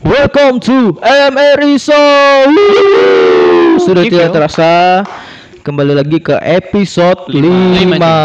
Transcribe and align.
Welcome 0.00 0.64
to 0.64 0.96
MRI 0.98 1.76
Show. 1.76 2.48
Sudah 3.78 4.02
tidak 4.02 4.32
terasa 4.32 5.04
kembali 5.60 5.92
lagi 5.94 6.18
ke 6.18 6.40
episode 6.40 7.28
5. 7.28 7.36
Lima. 7.76 8.16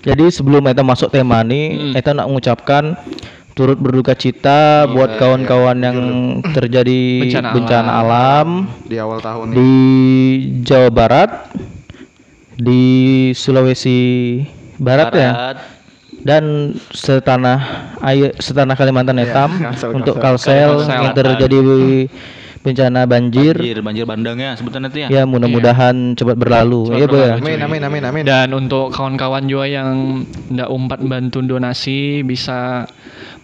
Jadi 0.00 0.24
sebelum 0.28 0.64
kita 0.64 0.80
masuk 0.80 1.08
tema 1.08 1.44
nih, 1.44 1.66
Hmm. 1.68 1.92
kita 1.92 2.10
nak 2.12 2.26
mengucapkan 2.26 2.96
turut 3.52 3.76
berduka 3.76 4.14
cita 4.14 4.88
buat 4.88 5.20
kawan-kawan 5.20 5.76
yang 5.76 5.98
terjadi 6.48 7.28
Bencana 7.28 7.48
bencana, 7.52 7.90
alam. 7.92 8.48
di 8.82 8.96
awal 8.96 9.20
tahun 9.20 9.44
ini. 9.48 9.54
di 9.54 9.72
Jawa 10.62 10.88
Barat, 10.88 11.30
di 12.54 12.82
Sulawesi 13.32 14.00
Barat, 14.78 15.10
ya, 15.12 15.32
dan 16.22 16.74
setanah 16.90 17.58
air 18.02 18.34
setanah 18.38 18.74
Kalimantan 18.74 19.18
Hitam 19.22 19.50
Kalsel, 19.64 19.90
untuk 19.94 20.14
Kalsel. 20.18 20.86
Yang 20.86 21.14
terjadi 21.14 21.60
bencana 22.58 23.06
banjir. 23.06 23.54
Banjir, 23.54 23.78
banjir 23.80 24.04
bandang 24.04 24.38
ya 24.38 24.52
sebutan 24.58 24.86
nanti 24.86 25.06
ya. 25.06 25.08
Ya 25.08 25.22
mudah-mudahan 25.24 26.18
cepat 26.18 26.36
berlalu. 26.36 26.90
Cepat 26.90 26.98
ya, 26.98 27.06
Bu 27.06 27.16
ya. 27.16 27.22
berlalu. 27.38 27.42
Amin 27.42 27.58
amin 27.62 27.82
amin 27.86 28.02
amin. 28.04 28.24
Dan 28.26 28.48
untuk 28.54 28.90
kawan-kawan 28.90 29.46
juga 29.46 29.66
yang 29.70 30.22
ndak 30.50 30.68
umpat 30.68 31.00
bantu 31.06 31.38
donasi 31.44 32.26
bisa 32.26 32.84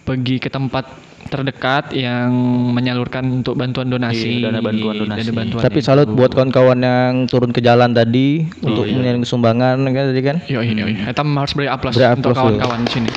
pergi 0.05 0.37
ke 0.37 0.51
tempat 0.51 1.04
terdekat 1.25 1.89
yang 1.97 2.29
menyalurkan 2.71 3.41
untuk 3.41 3.57
bantuan 3.57 3.89
donasi. 3.89 4.45
Iya, 4.45 4.53
dana 4.53 4.61
bantuan 4.61 4.95
donasi. 5.01 5.19
Dana 5.25 5.33
bantuan 5.33 5.61
Tapi 5.65 5.79
itu. 5.81 5.87
salut 5.89 6.07
buat 6.13 6.31
kawan-kawan 6.31 6.79
yang 6.79 7.13
turun 7.25 7.49
ke 7.49 7.59
jalan 7.65 7.91
tadi 7.97 8.45
untuk 8.61 8.85
iya. 8.85 8.93
mengirim 8.93 9.23
sumbangan 9.25 9.81
kan 9.81 10.03
tadi 10.13 10.21
kan. 10.21 10.37
Yo, 10.45 10.61
yo, 10.61 10.73
yo. 10.77 10.85
Kita 10.85 11.23
harus 11.25 11.53
beri 11.57 11.67
aplaus 11.67 11.97
Beri 11.97 12.13
untuk 12.13 12.31
yo. 12.31 12.37
kawan-kawan 12.37 12.79
di 12.85 12.91
sini. 12.93 13.09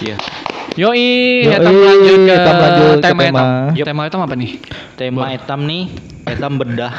Iya. 0.00 0.16
Yoi, 0.78 1.44
Yoi, 1.44 1.50
kita 1.50 1.66
lanjut 1.66 2.18
ke 2.24 2.30
kita 2.30 2.52
lanjut 2.54 2.96
ke 2.96 3.02
tema 3.02 3.22
tema. 3.26 3.40
etam. 3.42 3.48
Yup. 3.74 3.86
Tema 3.90 4.02
etam 4.06 4.20
apa 4.22 4.34
nih? 4.38 4.50
Tema 4.94 5.24
etam 5.34 5.60
nih, 5.66 5.82
etam 6.30 6.52
bedah. 6.56 6.94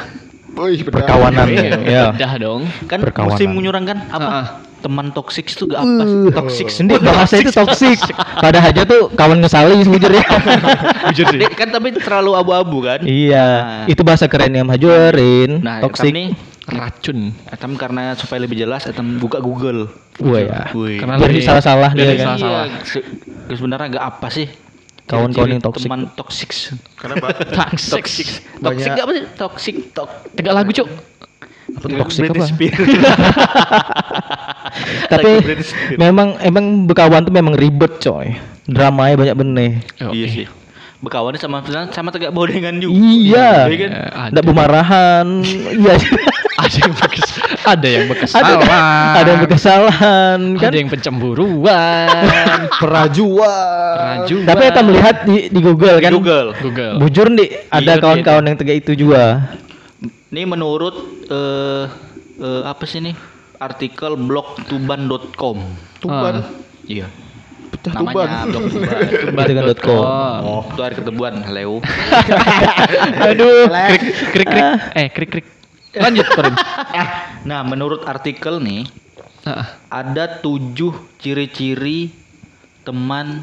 Wih. 0.60 0.80
Perkawanan 0.84 1.48
ya. 1.88 2.12
Udah 2.12 2.34
dong. 2.36 2.62
Kan 2.92 3.00
Perkawanan. 3.00 3.38
musim 3.40 3.50
menyurang 3.56 3.86
kan 3.88 3.98
apa? 4.12 4.60
Teman 4.82 5.10
toksik 5.10 5.46
itu 5.46 5.64
gak 5.66 5.78
apa 5.78 6.02
sih? 6.02 6.18
Uh, 6.18 6.34
Toksik 6.34 6.68
Sendiri 6.68 7.00
bahasa 7.00 7.38
itu 7.38 7.50
toksik. 7.50 8.02
Pada 8.36 8.58
aja 8.60 8.82
tuh 8.82 9.14
kawan 9.14 9.38
ngesali 9.38 9.78
sejujurnya. 9.80 10.26
Jujur 11.08 11.30
sih. 11.32 11.54
kan 11.54 11.70
tapi 11.70 11.94
terlalu 11.94 12.34
abu-abu 12.34 12.82
kan? 12.82 13.00
Iya, 13.02 13.46
Nah. 13.62 13.86
itu 13.86 14.02
bahasa 14.02 14.26
keren 14.26 14.50
yang 14.52 14.66
majurin. 14.66 15.62
Nah, 15.62 15.80
toksik. 15.80 16.10
nih 16.10 16.34
Racun. 16.64 17.30
etam 17.46 17.74
karena 17.74 18.14
supaya 18.14 18.40
lebih 18.40 18.58
jelas 18.58 18.86
etam 18.86 19.18
buka 19.18 19.38
Google. 19.38 19.86
Wah 20.18 20.40
ya. 20.40 20.60
Karena 20.74 21.16
lebih- 21.16 21.42
salah-salah 21.44 21.90
dia 21.92 22.14
kan. 22.16 22.38
salah-salah. 22.38 22.66
Iya, 22.66 22.82
se- 22.84 23.06
sebenarnya 23.52 23.88
gak 23.92 24.06
apa 24.08 24.28
sih? 24.30 24.48
Kawan-kawan 25.04 25.50
yang 25.52 25.62
toksik. 25.62 25.86
Teman 25.86 26.02
toksik. 26.12 26.50
Kenapa? 26.96 27.28
Toxic. 27.60 28.02
Toksik. 28.02 28.28
Toksik 28.58 28.90
gak 28.92 29.04
apa 29.04 29.14
sih? 29.14 29.24
Toksik. 29.36 29.76
Tok. 29.92 30.10
Tiga 30.32 30.52
lagu, 30.52 30.72
Cuk. 30.72 30.88
Apa 31.78 31.86
tuh 31.88 31.98
toksik 32.04 32.32
apa? 32.32 32.46
Tapi 35.12 35.32
memang 36.00 36.40
emang 36.40 36.88
bekawan 36.88 37.28
tuh 37.28 37.34
memang 37.34 37.54
ribet 37.56 38.00
coy. 38.00 38.36
Dramanya 38.68 39.16
banyak 39.20 39.36
bener. 39.36 39.72
Iya 40.00 40.28
sih. 40.32 40.48
Bekawannya 41.02 41.42
sama 41.42 41.66
sama 41.90 42.14
tegak 42.14 42.32
bodengan 42.32 42.78
juga. 42.78 42.94
Iya. 42.94 43.50
Iya 43.68 43.78
kan? 43.78 43.90
Eh, 43.90 44.10
ada. 44.14 44.32
Nggak 44.32 44.46
bumarahan. 44.46 45.28
iya. 45.74 45.94
ada 46.62 46.78
yang 46.78 46.94
bekas 46.94 47.30
ada 47.66 47.88
yang 47.88 48.04
ada, 48.06 48.12
berkesalahan 48.14 49.14
ada 49.18 49.30
yang 49.30 49.42
berkesalahan 49.42 50.40
kan. 50.62 50.70
ada 50.70 50.78
yang 50.78 50.90
pencemburuan 50.94 52.08
Perajuan. 52.82 53.98
rajuan 53.98 54.46
Tapi 54.46 54.62
kita 54.70 54.82
melihat 54.86 55.16
di, 55.26 55.36
di 55.50 55.60
Google 55.60 55.98
Di 55.98 56.06
kan. 56.06 56.12
Google. 56.14 56.48
Google 56.62 56.94
Bujur 57.02 57.28
nih 57.34 57.66
ada 57.70 57.98
Iya, 57.98 58.02
kawan-kawan 58.02 58.44
yang 58.46 58.58
tegak 58.58 58.78
itu 58.86 58.94
juga. 58.94 59.58
Ini 60.32 60.48
menurut 60.48 60.96
eh 61.28 61.86
eh, 62.40 62.62
apa 62.64 62.84
sih 62.88 63.04
nih? 63.04 63.16
Artikel 63.60 64.16
blogtuban.com. 64.18 65.58
Tuban. 66.00 66.36
Ah. 66.42 66.46
Iya. 66.88 67.06
Pecah 67.72 67.94
Namanya 67.94 68.48
tuban. 68.48 68.50
blog 68.50 68.64
tuban. 68.74 69.46
Tuban.com. 69.46 70.04
Oh, 70.42 70.62
itu 70.66 70.82
hari 70.82 70.96
ketebuan, 70.98 71.34
Leo. 71.52 71.84
aduh 73.28 73.68
krik 73.70 74.02
krik 74.34 74.48
krik 74.50 74.66
eh 74.96 75.08
krik 75.12 75.30
krik 75.30 75.48
lanjut 75.94 76.26
Korin 76.32 76.56
Nah, 77.50 77.62
menurut 77.68 78.08
artikel 78.08 78.64
nih 78.64 78.88
Ah, 79.42 79.74
ada 79.90 80.38
tujuh 80.38 80.94
ciri-ciri 81.18 82.14
teman 82.86 83.42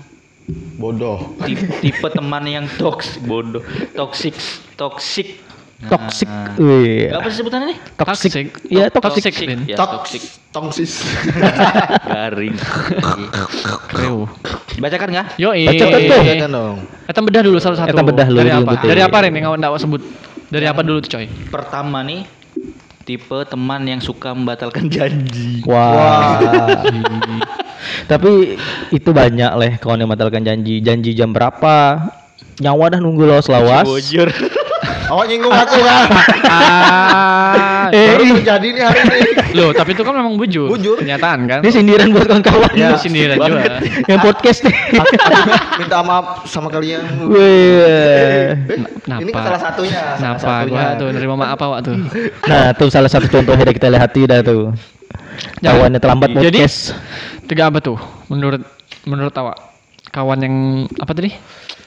Bodoh. 0.78 1.34
tipe, 1.42 1.66
tipe 1.82 2.08
teman 2.08 2.46
yang 2.46 2.70
toks 2.78 3.18
bodoh 3.20 3.60
toksik 3.92 4.32
toksik 4.78 5.42
Toxic. 5.78 6.26
Wih. 6.58 7.06
apa 7.14 7.30
sih 7.30 7.38
sebutannya 7.38 7.70
nih 7.70 7.78
Toxic. 7.94 8.30
Toxic. 8.34 8.46
Iya, 8.66 8.90
Toxic. 8.90 9.22
toxic. 9.30 9.46
Ya 9.70 9.76
Toks. 9.78 9.92
toksik 9.94 10.22
Tongsis. 10.50 10.92
garing 12.10 12.56
Kreu. 13.86 14.26
bacakan 14.82 15.08
nggak 15.14 15.26
yo 15.38 15.54
Baca 15.54 15.84
kan 15.86 16.00
tuh. 16.02 16.18
Bacakan 16.18 16.50
dong. 16.50 16.76
Kita 17.06 17.20
bedah 17.22 17.42
dulu 17.46 17.58
satu-satu. 17.62 17.94
Kita 17.94 18.02
bedah 18.02 18.26
dulu, 18.26 18.38
Dari 18.42 18.50
apa? 18.50 18.72
Dari 18.82 19.02
apa 19.06 19.16
yang 19.22 19.44
kawan 19.46 19.60
dakwah 19.62 19.78
sebut? 19.78 20.02
Dari 20.50 20.66
apa 20.66 20.80
dulu 20.82 20.98
tuh 21.04 21.10
coy? 21.14 21.26
pertama 21.52 22.02
nih 22.02 22.26
tipe 23.06 23.38
teman 23.46 23.86
yang 23.86 24.02
suka 24.02 24.34
membatalkan 24.34 24.90
janji 24.94 25.62
Wah. 25.62 26.42
Tapi 28.10 28.58
itu 28.90 29.10
banyak 29.14 29.52
leh 29.54 29.72
kawan 29.78 30.02
yang 30.02 30.10
membatalkan 30.10 30.42
janji. 30.42 30.82
Janji 30.82 31.14
jam 31.14 31.30
berapa? 31.30 32.08
Nyawa 32.58 32.98
dah 32.98 32.98
nunggu 32.98 33.30
lo 33.30 33.38
selawas. 33.38 33.86
bojor 33.86 34.26
Awak 35.08 35.24
nyinggung 35.26 35.50
aku 35.50 35.76
kan. 35.80 36.06
Ah, 36.44 37.88
Eh, 37.96 38.12
Baru 38.12 38.22
ih. 38.22 38.32
terjadi 38.36 38.68
nih 38.68 38.82
hari 38.84 39.00
ini. 39.00 39.32
loh, 39.56 39.72
tapi 39.72 39.96
itu 39.96 40.04
kan 40.04 40.12
memang 40.12 40.36
bujur. 40.36 40.68
Bujur. 40.68 41.00
Kenyataan 41.00 41.48
kan? 41.48 41.64
Ini 41.64 41.72
sindiran 41.72 42.12
buat 42.12 42.28
kawan-kawan. 42.28 42.68
Ya, 42.76 42.92
sindiran 43.00 43.40
juga. 43.40 43.80
Yang 44.12 44.20
podcast 44.20 44.58
nih. 44.68 44.76
Minta 45.80 46.04
maaf 46.04 46.44
sama 46.44 46.68
kalian. 46.68 47.00
Wih. 47.24 48.52
Napa? 49.08 49.24
Ini 49.24 49.30
kan 49.32 49.42
salah 49.42 49.60
satunya. 49.62 50.00
salah 50.20 50.36
Napa 50.36 50.40
satunya. 50.44 50.68
gua 50.68 51.00
tuh 51.00 51.08
nerima 51.16 51.34
maaf 51.34 51.56
apa 51.56 51.64
Wak, 51.66 51.80
tuh? 51.80 51.96
Nah, 52.44 52.66
tuh 52.76 52.88
salah 52.92 53.08
satu 53.08 53.24
contohnya 53.26 53.64
dari 53.64 53.74
kita 53.74 53.88
lihat 53.88 54.10
dah 54.12 54.40
tuh. 54.44 54.76
Kawannya 55.58 55.96
terlambat 55.96 56.28
Jadi 56.34 56.60
podcast. 56.60 56.92
tiga 57.48 57.72
apa 57.72 57.80
tuh? 57.80 57.96
Menurut 58.28 58.60
menurut 59.08 59.32
awak 59.32 59.56
kawan 60.08 60.38
yang 60.40 60.54
apa 60.96 61.12
tadi? 61.12 61.30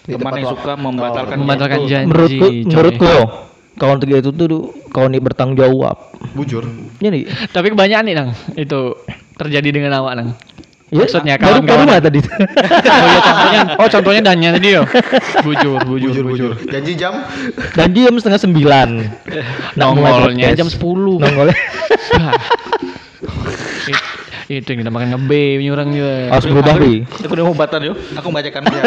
Di 0.02 0.18
teman 0.18 0.34
yang 0.36 0.50
suka 0.50 0.74
membatalkan 0.74 1.36
Membatalkan 1.38 1.78
janji. 1.86 1.94
janji. 1.94 2.08
menurutku 2.10 2.42
coy. 2.42 2.54
menurutku 2.66 3.14
kawan 3.78 3.98
tiga 3.98 4.16
itu 4.18 4.30
tuh 4.30 4.48
kawan 4.90 5.10
yang 5.12 5.24
bertanggung 5.24 5.58
jawab. 5.58 5.96
Bujur. 6.34 6.64
Ini 6.98 7.26
Tapi 7.50 7.68
kebanyakan 7.70 8.04
nih, 8.06 8.14
Nang. 8.14 8.30
Itu 8.54 8.98
terjadi 9.36 9.68
dengan 9.72 9.92
awak, 9.96 10.14
Nang. 10.16 10.28
ya, 10.92 11.02
Maksudnya 11.02 11.36
kawan-kawan. 11.40 11.88
mah 11.88 11.98
tadi. 11.98 12.20
Oh 12.20 13.08
iya 13.08 13.20
contohnya, 13.24 13.62
oh 13.80 13.88
contohnya 13.88 14.22
dannya 14.22 14.50
tadi 14.52 14.68
yo. 14.76 14.84
Bujur, 15.40 15.78
bujur, 15.88 16.12
Bujur 16.12 16.24
bujur. 16.28 16.52
bujur. 16.52 16.68
Janji 16.68 16.92
jam. 16.94 17.14
Janji 17.74 18.00
jam 18.04 18.14
setengah 18.18 18.40
sembilan. 18.40 18.90
Nongolnya 19.76 20.52
jam 20.52 20.68
10. 20.68 20.78
Nongolnya. 21.18 21.56
Itu 24.52 24.76
yang 24.76 24.84
dinamakan 24.84 25.16
ngebe 25.16 25.64
nyurang 25.64 25.90
juga. 25.96 26.16
Harus 26.36 26.46
berubah 26.52 26.76
bi. 26.76 27.08
Aku 27.08 27.32
udah 27.32 27.46
obatan 27.48 27.80
yuk. 27.88 27.96
Aku 28.20 28.28
bacakan 28.36 28.62
ya. 28.68 28.84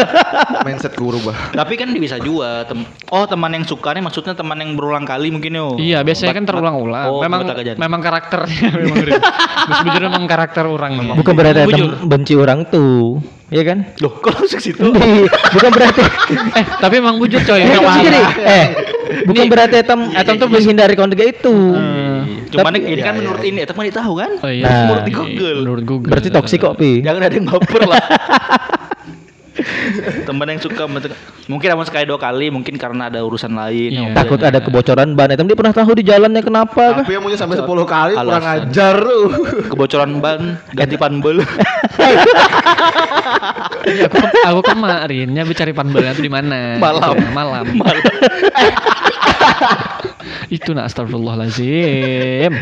Mindsetku 0.61 1.03
berubah. 1.09 1.35
Tapi 1.57 1.75
kan 1.81 1.89
bisa 1.97 2.21
juga. 2.21 2.69
Tem 2.69 2.85
oh 2.85 3.25
teman 3.25 3.49
yang 3.57 3.65
suka 3.65 3.97
nih 3.97 4.05
maksudnya 4.05 4.37
teman 4.37 4.61
yang 4.61 4.77
berulang 4.77 5.09
kali 5.09 5.33
mungkin 5.33 5.57
yo. 5.57 5.69
Iya, 5.81 6.05
biasanya 6.05 6.37
kan 6.37 6.45
terulang-ulang. 6.45 7.09
Oh, 7.09 7.25
memang 7.25 7.49
memang 7.81 8.01
karakternya 8.05 8.69
memang. 8.77 8.97
Gus 9.65 9.79
Bujur 9.89 10.03
memang 10.05 10.25
karakter 10.29 10.65
orang 10.69 10.93
memang. 11.01 11.17
Bukan 11.17 11.33
berarti 11.33 11.65
tem 11.73 11.85
benci 12.05 12.37
orang 12.37 12.69
tuh. 12.69 13.25
Iya 13.49 13.63
kan? 13.65 13.79
Loh, 14.01 14.13
kok 14.19 14.35
langsung 14.35 14.59
ke 14.59 14.65
situ? 14.73 14.83
Bukan 15.55 15.71
berarti 15.71 16.03
eh, 16.59 16.65
tapi 16.81 16.95
emang 16.99 17.17
bujur 17.21 17.41
coy. 17.45 17.61
Eh, 17.63 17.79
eh 18.45 18.67
bukan 19.29 19.47
berarti 19.47 19.85
etam 19.85 20.11
etam 20.11 20.35
tuh 20.41 20.49
menghindari 20.49 20.97
kawan 20.97 21.13
tiga 21.13 21.29
itu. 22.25 22.53
Cuman 22.55 22.71
Tapi- 22.71 22.87
ini 22.87 23.01
kan 23.01 23.15
Iya, 23.15 23.21
menurut 23.21 23.43
iya, 23.43 23.51
ini, 23.51 23.61
teman 23.65 23.85
tahu 23.89 24.13
kan? 24.17 24.31
Oh 24.41 24.51
iya. 24.51 24.65
Nah. 24.65 24.79
Menurut 24.85 25.05
di 25.05 25.13
Google. 25.13 25.59
Menurut 25.61 25.85
Google. 25.85 26.11
Berarti 26.11 26.29
toksik 26.29 26.59
kok 26.61 26.75
pi. 26.77 27.01
Jangan 27.01 27.21
ada 27.23 27.35
yang 27.35 27.47
baper 27.47 27.83
lah. 27.85 28.05
teman 30.27 30.51
yang 30.51 30.59
suka 30.59 30.91
mungkin 31.47 31.69
namun 31.71 31.87
sekali 31.87 32.11
dua 32.11 32.19
kali 32.19 32.51
mungkin 32.51 32.75
karena 32.75 33.07
ada 33.07 33.23
urusan 33.23 33.55
lain 33.55 33.91
Iya. 33.95 34.01
yang 34.03 34.11
Takut 34.11 34.43
ada 34.43 34.59
kebocoran 34.59 35.15
ban. 35.15 35.31
Etam 35.31 35.47
dia 35.47 35.55
pernah 35.55 35.71
tahu 35.71 35.95
di 35.95 36.03
jalannya 36.03 36.43
kenapa 36.43 36.75
kah? 36.75 37.07
Tapi 37.07 37.15
yang 37.15 37.23
punya 37.23 37.39
sampai 37.39 37.63
10 37.63 37.87
kali 37.87 38.13
kurang 38.19 38.43
Alasan. 38.43 38.67
ajar 38.67 38.95
lu. 38.99 39.21
kebocoran 39.71 40.19
ban 40.19 40.59
ganti 40.75 40.99
panbel 40.99 41.39
Iya, 43.85 44.09
aku 44.09 44.19
aku 44.27 44.61
kemarinnya 44.75 45.45
cari 45.47 45.71
panbelnya 45.71 46.17
tuh 46.17 46.25
di 46.25 46.33
mana? 46.33 46.81
Malam. 46.81 47.15
Gitu, 47.15 47.31
malam. 47.31 47.65
Itu 50.57 50.73
nak 50.73 50.89
astagfirullahalazim. 50.93 52.53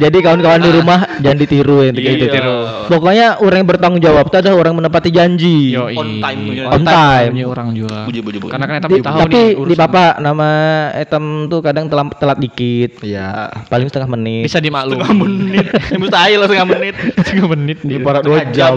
Jadi 0.00 0.16
kawan-kawan 0.20 0.60
di 0.60 0.70
rumah 0.72 0.98
jangan 1.20 1.38
ditiru 1.40 1.84
ya 1.84 1.90
kayak 1.92 2.16
gitu. 2.16 2.26
Iya. 2.32 2.88
Pokoknya 2.88 3.26
orang 3.40 3.58
yang 3.64 3.68
bertanggung 3.68 4.02
jawab 4.02 4.24
itu 4.28 4.36
adalah 4.40 4.56
orang 4.60 4.74
menepati 4.80 5.10
janji. 5.12 5.76
Yo, 5.76 5.88
On 5.92 6.20
time 6.20 6.40
punya. 6.48 6.62
On 6.68 6.82
time. 6.82 7.30
Punya 7.36 7.46
orang 7.48 7.68
juga. 7.76 7.98
Buju, 8.08 8.20
buju, 8.24 8.38
buju. 8.40 8.52
Karena 8.52 8.66
kan 8.66 8.76
Di- 8.80 8.84
tapi 8.84 8.96
tahu 9.00 9.18
tapi 9.20 9.36
nih 9.36 9.68
di 9.68 9.74
papa 9.76 10.04
nama 10.18 10.48
etam 10.96 11.46
tuh 11.48 11.60
kadang 11.60 11.86
telat, 11.88 12.16
telat 12.16 12.38
dikit. 12.40 13.04
Iya. 13.04 13.52
Paling 13.68 13.86
setengah 13.88 14.10
menit. 14.16 14.44
bisa 14.48 14.60
dimaklumi. 14.60 15.00
Setengah 15.00 15.16
menit. 15.16 15.66
Mustahil 16.00 16.36
lah 16.40 16.46
setengah 16.48 16.68
menit. 16.68 16.94
Setengah 17.20 17.46
menit 17.52 17.78
nih. 17.84 17.96
Ibarat 18.00 18.22
dua 18.24 18.36
Setengah 18.42 18.54
jam. 18.56 18.76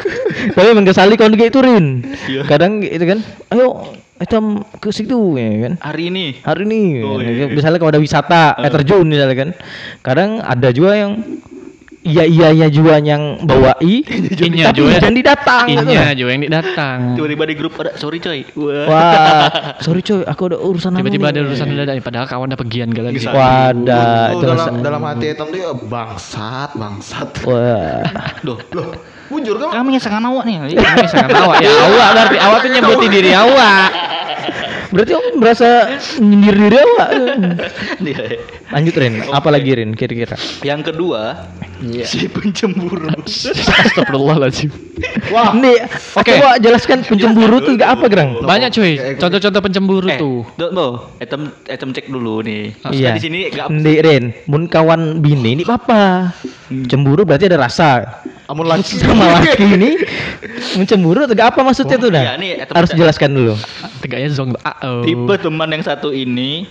Tapi 0.56 0.66
emang 0.66 0.84
kesali 0.84 1.14
kalau 1.16 1.32
kayak 1.36 1.50
itu 1.52 1.60
Rin. 1.62 1.84
Iya. 2.28 2.42
Kadang 2.44 2.84
itu 2.84 3.04
kan, 3.06 3.18
ayo 3.54 3.96
etam 4.24 4.44
ke 4.74 4.88
situ 4.88 5.36
ya 5.36 5.46
kan. 5.62 5.72
Hari 5.78 6.02
ini. 6.08 6.24
Hari 6.40 6.62
ini, 6.64 6.82
Oh, 7.00 7.16
kan. 7.16 7.28
iya. 7.28 7.46
misalnya 7.46 7.78
kalau 7.78 7.92
ada 7.92 8.00
wisata, 8.00 8.56
air 8.56 8.72
terjun 8.72 9.04
misalnya 9.04 9.36
kan. 9.36 9.50
Kadang 10.00 10.40
ada 10.40 10.68
juga 10.68 10.92
yang 10.94 11.12
iya 12.04 12.20
iya 12.22 12.52
iya 12.52 12.66
juga 12.68 13.00
yang 13.00 13.40
bawa 13.40 13.80
i, 13.80 14.04
Inya 14.44 14.68
tapi 14.68 14.76
juga. 14.78 15.00
jangan 15.00 15.14
didatang. 15.14 15.66
Inya 15.66 15.84
lah. 16.04 16.12
juga 16.12 16.30
yang 16.30 16.42
datang. 16.52 16.98
Tiba-tiba 17.16 17.44
di 17.44 17.54
grup 17.54 17.72
ada 17.78 17.96
sorry 17.96 18.18
coy. 18.18 18.44
Wah. 18.54 18.84
Wah, 18.84 19.48
sorry 19.80 20.00
coy, 20.00 20.20
aku 20.20 20.42
ada 20.46 20.58
urusan 20.58 20.92
Tiba-tiba 20.92 21.32
ada 21.32 21.40
urusan 21.42 21.64
mendadak 21.64 21.96
padahal 22.00 22.28
kawan 22.28 22.52
ada 22.52 22.58
pergian 22.58 22.92
gak 22.92 23.04
lagi. 23.04 23.24
Bisa. 23.24 23.32
Wadah, 23.32 24.36
Oh, 24.36 24.36
itu 24.36 24.44
dalam 24.46 24.74
dalam 24.80 25.00
hati 25.02 25.26
hitam 25.32 25.48
dia 25.48 25.72
bangsat, 25.72 26.76
bangsat. 26.76 27.28
Wah. 27.48 28.04
Duh. 28.46 28.60
Loh, 28.76 28.92
bujur 29.28 29.56
kan? 29.58 29.80
Kami 29.80 29.96
yang 29.96 30.04
sangat 30.04 30.22
awak 30.24 30.44
nih. 30.44 30.56
Ini 30.74 31.08
sangat 31.08 31.30
awak 31.34 31.56
ya 31.60 31.70
awak 31.70 32.08
berarti 32.14 32.36
awak 32.38 32.58
tuh 32.60 32.70
nyebutin 32.70 33.10
diri 33.10 33.32
awak. 33.32 33.88
Berarti 34.94 35.10
om 35.10 35.26
merasa 35.42 35.90
nyindir 36.22 36.54
diri 36.54 36.78
awak. 36.78 37.08
Iya. 37.98 38.24
Lanjut 38.70 38.94
Rin, 38.94 39.14
apa 39.26 39.48
lagi 39.50 39.70
Rin 39.74 39.90
kira-kira? 39.94 40.38
Yang 40.62 40.94
kedua, 40.94 41.50
si 42.06 42.30
pencemburu. 42.30 43.10
Astagfirullahaladzim. 43.18 44.70
Wah, 45.34 45.50
nih, 45.50 45.82
oke, 46.14 46.22
Oke. 46.22 46.32
Wak, 46.38 46.56
jelaskan 46.62 47.02
pencemburu 47.02 47.58
tuh 47.58 47.74
gak 47.74 47.90
apa, 47.98 48.04
Gerang? 48.06 48.38
Banyak 48.42 48.70
cuy. 48.70 49.18
Contoh-contoh 49.18 49.60
pencemburu 49.62 50.06
Eh, 50.10 50.18
tuh. 50.18 50.46
tuh, 50.54 50.92
etem, 51.18 51.50
etem 51.66 51.90
cek 51.90 52.06
dulu 52.06 52.42
nih. 52.42 52.74
Iya. 52.90 53.18
Di 53.18 53.22
sini 53.22 53.38
gak 53.50 53.70
Nih 53.70 53.98
Rin, 53.98 54.24
mun 54.46 54.70
kawan 54.70 55.18
bini 55.18 55.58
ini 55.58 55.62
apa? 55.66 56.30
Cemburu 56.86 57.26
berarti 57.26 57.50
ada 57.50 57.58
rasa. 57.58 58.22
Amun 58.44 58.66
laki 58.68 58.98
Sama 59.02 59.40
laki 59.40 59.64
ini 59.64 59.90
mencemburu 60.76 61.24
atau 61.24 61.36
apa 61.40 61.60
maksudnya 61.64 61.96
tuh 61.96 62.10
dah? 62.12 62.22
iya, 62.22 62.32
nih, 62.36 62.50
Harus 62.68 62.92
jelaskan 62.92 63.30
dulu. 63.32 63.54
Tegaknya 64.04 64.28
zong. 64.32 64.52
Ah, 64.60 64.76
oh. 64.84 65.02
Tipe 65.04 65.34
teman 65.40 65.68
yang 65.72 65.84
satu 65.84 66.12
ini 66.12 66.68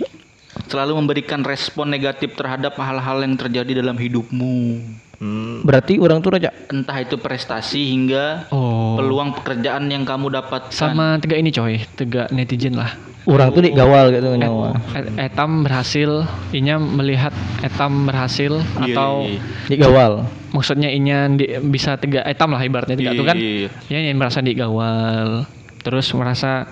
selalu 0.70 1.02
memberikan 1.02 1.42
respon 1.42 1.90
negatif 1.90 2.38
terhadap 2.38 2.78
hal-hal 2.78 3.26
yang 3.26 3.34
terjadi 3.34 3.82
dalam 3.82 3.98
hidupmu. 3.98 4.82
Hmm. 5.24 5.64
Berarti 5.64 5.96
orang 5.98 6.20
tuh 6.20 6.36
raja. 6.36 6.52
Entah 6.68 7.00
itu 7.00 7.16
prestasi 7.16 7.88
hingga 7.88 8.52
Oh. 8.52 9.00
peluang 9.00 9.32
pekerjaan 9.34 9.88
yang 9.88 10.04
kamu 10.04 10.28
dapatkan. 10.34 10.76
Sama 10.76 11.16
tegak 11.16 11.40
ini 11.40 11.48
coy, 11.50 11.80
tegak 11.96 12.28
netizen 12.30 12.76
lah. 12.76 12.92
Orang 13.24 13.56
tuh 13.56 13.64
dik 13.64 13.72
gawal 13.72 14.12
gitu 14.12 14.36
nyawa. 14.36 14.76
Et- 14.92 15.32
Etam 15.32 15.64
berhasil, 15.64 16.28
inya 16.52 16.76
melihat 16.76 17.32
Etam 17.64 18.04
berhasil 18.04 18.52
Iya, 18.84 18.84
atau 18.92 19.24
iya, 19.24 19.40
Dik 19.72 19.80
gawal. 19.80 20.28
maksudnya 20.52 20.92
inya 20.92 21.32
di- 21.32 21.56
bisa 21.64 21.96
tegak 21.96 22.28
Etam 22.28 22.52
lah 22.52 22.60
ibaratnya 22.60 23.00
tegak 23.00 23.16
itu 23.16 23.24
kan. 23.24 23.38
Iya. 23.40 23.70
Ya 23.88 24.00
yang 24.04 24.20
merasa 24.20 24.44
digawal, 24.44 25.48
terus 25.80 26.12
merasa 26.12 26.68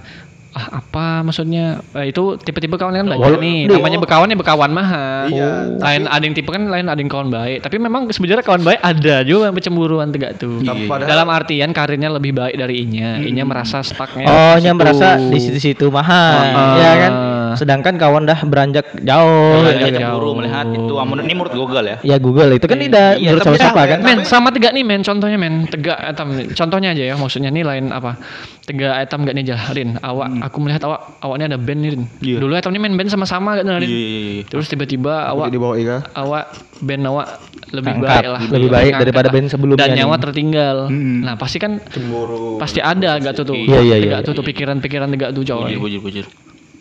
ah 0.52 0.84
apa 0.84 1.24
maksudnya? 1.24 1.80
Eh, 1.94 2.12
itu 2.12 2.36
tipe-tipe 2.36 2.76
kawan 2.76 2.92
kan 2.94 3.08
banyak 3.08 3.24
Wal- 3.24 3.40
nih. 3.40 3.72
Namanya 3.72 3.98
bekawan 3.98 4.28
ya 4.28 4.36
bekawan 4.36 4.72
mah. 4.72 4.90
Iya, 5.26 5.80
lain 5.80 6.02
ada 6.06 6.20
yang 6.20 6.36
tipe 6.36 6.48
kan 6.48 6.60
lain 6.62 6.86
ada 6.86 6.96
yang 6.96 7.08
kawan 7.08 7.28
baik. 7.28 7.64
Tapi 7.64 7.76
memang 7.78 8.12
sebenarnya 8.12 8.44
kawan 8.44 8.60
baik 8.62 8.80
ada 8.80 9.24
juga 9.24 9.48
yang 9.48 9.56
pencemburuan 9.56 10.12
tegak 10.12 10.36
tuh. 10.36 10.60
Iya. 10.60 10.86
Padahal- 10.86 11.08
dalam 11.08 11.28
artian 11.30 11.72
karirnya 11.72 12.12
lebih 12.12 12.32
baik 12.34 12.56
dari 12.56 12.84
inya. 12.84 13.16
Inya 13.18 13.44
merasa 13.44 13.80
stucknya 13.80 14.26
Oh, 14.26 14.56
di 14.56 14.62
nya 14.62 14.72
situ. 14.72 14.80
merasa 14.80 15.08
di 15.18 15.40
situ-situ 15.40 15.86
mahal, 15.88 16.36
Ah. 16.52 16.76
ya 16.76 16.92
kan? 17.00 17.14
Sedangkan 17.56 17.96
kawan 17.96 18.24
dah 18.28 18.40
beranjak 18.44 18.86
jauh. 19.02 19.64
Beranjak 19.64 19.90
kan. 19.92 20.00
cemburu 20.04 20.28
jauh. 20.32 20.36
melihat 20.40 20.66
itu 20.72 20.94
amun 21.00 21.18
ini 21.24 21.34
menurut 21.34 21.54
Google 21.56 21.86
ya. 21.88 21.98
Ya 22.04 22.16
Google 22.20 22.52
itu 22.56 22.66
kan 22.68 22.78
tidak 22.78 23.10
Iya, 23.18 23.30
menurut 23.34 23.46
tapi 23.48 23.58
siapa 23.58 23.82
kan? 23.88 24.00
Men, 24.04 24.18
sama 24.28 24.50
tegak 24.52 24.72
nih 24.76 24.84
men, 24.86 25.02
contohnya 25.02 25.38
men, 25.38 25.66
tegak 25.68 25.98
etam. 26.02 26.28
Contohnya 26.52 26.90
aja 26.96 27.04
ya, 27.12 27.16
maksudnya 27.16 27.50
nih 27.50 27.64
lain 27.64 27.86
apa? 27.92 28.20
Tegak 28.66 29.04
etam 29.04 29.26
gak 29.26 29.36
nih 29.36 29.46
Rin. 29.74 29.98
Awak, 30.00 30.30
aku 30.48 30.58
melihat 30.62 30.82
awak, 30.88 31.18
awaknya 31.24 31.56
ada 31.56 31.60
band 31.60 31.80
nih 31.82 31.92
Rin. 31.98 32.04
Iya. 32.22 32.38
Dulu 32.40 32.54
etam 32.56 32.72
nih 32.72 32.82
main 32.82 32.96
band 32.96 33.10
sama-sama 33.10 33.58
gak 33.58 33.66
Rin. 33.68 33.88
Iya, 33.88 34.00
iya, 34.00 34.20
iya. 34.40 34.44
Terus 34.48 34.66
tiba-tiba 34.70 35.28
awak, 35.32 35.50
di 35.52 35.60
bawah 35.60 35.76
Ika. 35.78 35.98
awak 36.16 36.46
band 36.82 37.04
awak 37.08 37.28
lebih 37.72 37.94
Angkat, 37.98 38.10
baik 38.10 38.28
lah. 38.28 38.42
lebih 38.52 38.70
baik 38.70 38.94
daripada 39.00 39.28
band 39.32 39.48
sebelumnya 39.48 39.82
Dan 39.88 39.96
nyawa 39.96 40.16
tertinggal. 40.20 40.78
Hmm. 40.92 41.24
Nah 41.24 41.34
pasti 41.40 41.58
kan 41.58 41.80
Cemburu. 41.80 42.60
pasti 42.60 42.84
ada 42.84 43.16
gak 43.18 43.34
tuh 43.38 43.46
tuh. 43.48 43.56
Iya, 43.56 43.80
iya, 43.80 43.96
iya, 43.96 43.96
Tegak 44.02 44.22
iya. 44.22 44.28
tuh 44.28 44.34
tuh 44.36 44.46
pikiran-pikiran 44.46 45.08
tegak 45.14 45.32
tuh 45.32 45.44
coy. 45.48 45.72
Bujur, 45.72 45.80
bujur, 45.80 46.02
bujur. 46.04 46.26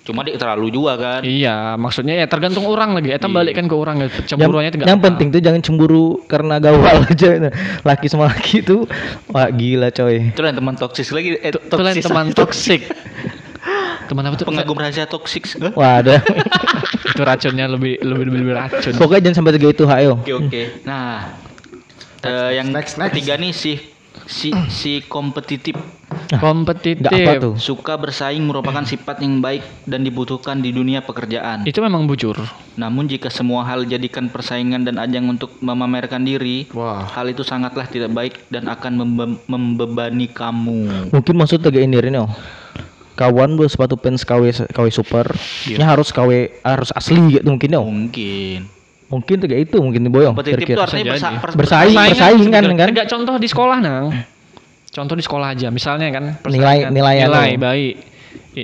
Cuma 0.00 0.24
dia 0.24 0.34
terlalu 0.40 0.72
juga 0.72 0.96
kan. 0.96 1.20
Iya, 1.20 1.76
maksudnya 1.76 2.16
ya 2.16 2.26
tergantung 2.26 2.64
orang 2.64 2.96
lagi. 2.96 3.12
Etam 3.12 3.36
balikkan 3.36 3.68
ke 3.68 3.76
orang. 3.76 4.00
Yang, 4.00 4.24
Cemburuannya 4.32 4.72
tegak. 4.72 4.86
yang 4.88 5.00
penting 5.00 5.28
tuh 5.28 5.40
jangan 5.44 5.60
cemburu 5.60 6.24
karena 6.24 6.56
gawal 6.56 7.04
aja. 7.12 7.52
Laki 7.84 8.06
sama 8.08 8.32
laki 8.32 8.64
tuh 8.64 8.88
wah 9.28 9.46
gila 9.52 9.92
coy. 9.92 10.32
Itu 10.32 10.40
lain 10.40 10.56
teman 10.56 10.74
toksis 10.80 11.12
lagi. 11.12 11.36
Eh, 11.36 11.52
itu 11.52 11.76
lain 11.76 12.00
teman 12.00 12.26
toksik. 12.38 12.88
teman 14.08 14.26
apa 14.26 14.34
tuh? 14.40 14.46
Pengagum 14.48 14.74
rahasia 14.74 15.06
toksik. 15.06 15.46
Wah 15.78 16.02
ada. 16.02 16.18
itu 17.14 17.22
racunnya 17.22 17.70
lebih 17.70 18.00
lebih 18.02 18.24
lebih, 18.26 18.40
lebih 18.42 18.54
racun. 18.58 18.92
Pokoknya 18.98 19.30
jangan 19.30 19.36
sampai 19.38 19.52
tiga 19.54 19.68
itu 19.70 19.84
ayo. 19.86 20.18
Oke, 20.18 20.32
oke. 20.34 20.62
Nah, 20.82 21.38
eh, 22.26 22.58
yang 22.58 22.74
next, 22.74 22.98
next. 22.98 23.14
ketiga 23.14 23.38
nih 23.38 23.54
si 23.54 23.78
si 24.26 24.50
si 24.66 25.04
kompetitif 25.06 25.78
Kompetitif. 26.36 27.02
Nggak 27.02 27.16
apa 27.16 27.32
tuh? 27.40 27.54
suka 27.56 27.96
bersaing 27.96 28.44
merupakan 28.44 28.84
sifat 28.84 29.18
yang 29.18 29.40
baik 29.40 29.66
dan 29.82 30.04
dibutuhkan 30.04 30.60
di 30.60 30.70
dunia 30.70 31.00
pekerjaan. 31.00 31.66
Itu 31.66 31.80
memang 31.80 32.06
bujur. 32.06 32.38
Namun 32.76 33.10
jika 33.10 33.26
semua 33.26 33.64
hal 33.64 33.82
jadikan 33.82 34.28
persaingan 34.28 34.84
dan 34.84 34.96
ajang 34.96 35.26
untuk 35.26 35.50
memamerkan 35.58 36.22
diri, 36.22 36.70
Wah. 36.70 37.08
hal 37.08 37.26
itu 37.26 37.42
sangatlah 37.42 37.84
tidak 37.84 38.10
baik 38.10 38.38
dan 38.46 38.68
akan 38.68 38.92
membe- 38.94 39.40
membebani 39.44 40.30
kamu. 40.30 41.10
Mungkin 41.10 41.34
maksud 41.34 41.58
tiga 41.58 41.80
ini 41.80 41.98
Rin, 41.98 42.14
yo. 42.14 42.30
Kawan 43.12 43.52
bu 43.52 43.66
sepatu 43.66 43.98
pants 43.98 44.22
KW 44.22 44.48
KW 44.66 44.86
super, 44.88 45.26
nya 45.68 45.84
harus 45.84 46.08
KW 46.08 46.62
harus 46.62 46.88
asli 46.90 47.18
gitu 47.34 47.44
mungkin 47.44 47.68
yo. 47.68 47.82
Mungkin. 47.82 48.64
Mungkin 49.10 49.36
tiga 49.42 49.56
itu 49.58 49.76
mungkin 49.76 50.06
nih 50.06 50.12
boyong. 50.14 50.32
Kompetitif 50.32 50.70
itu 50.70 50.80
artinya 50.80 51.04
bersa- 51.10 51.28
jadi. 51.28 51.42
pers- 51.42 51.56
Bersaing, 51.58 51.96
bersaing 51.98 52.42
kan 52.48 52.62
kan? 52.70 52.88
Tegak 52.88 53.08
contoh 53.10 53.34
di 53.36 53.48
sekolah 53.50 53.78
nang. 53.82 54.14
Contoh 54.90 55.14
di 55.14 55.22
sekolah 55.22 55.54
aja, 55.54 55.70
misalnya 55.70 56.10
kan 56.10 56.24
Nilai- 56.42 56.58
persaingan. 56.82 56.90
nilai 56.90 57.16
anu. 57.20 57.30
nilai 57.30 57.50
baik. 57.56 57.94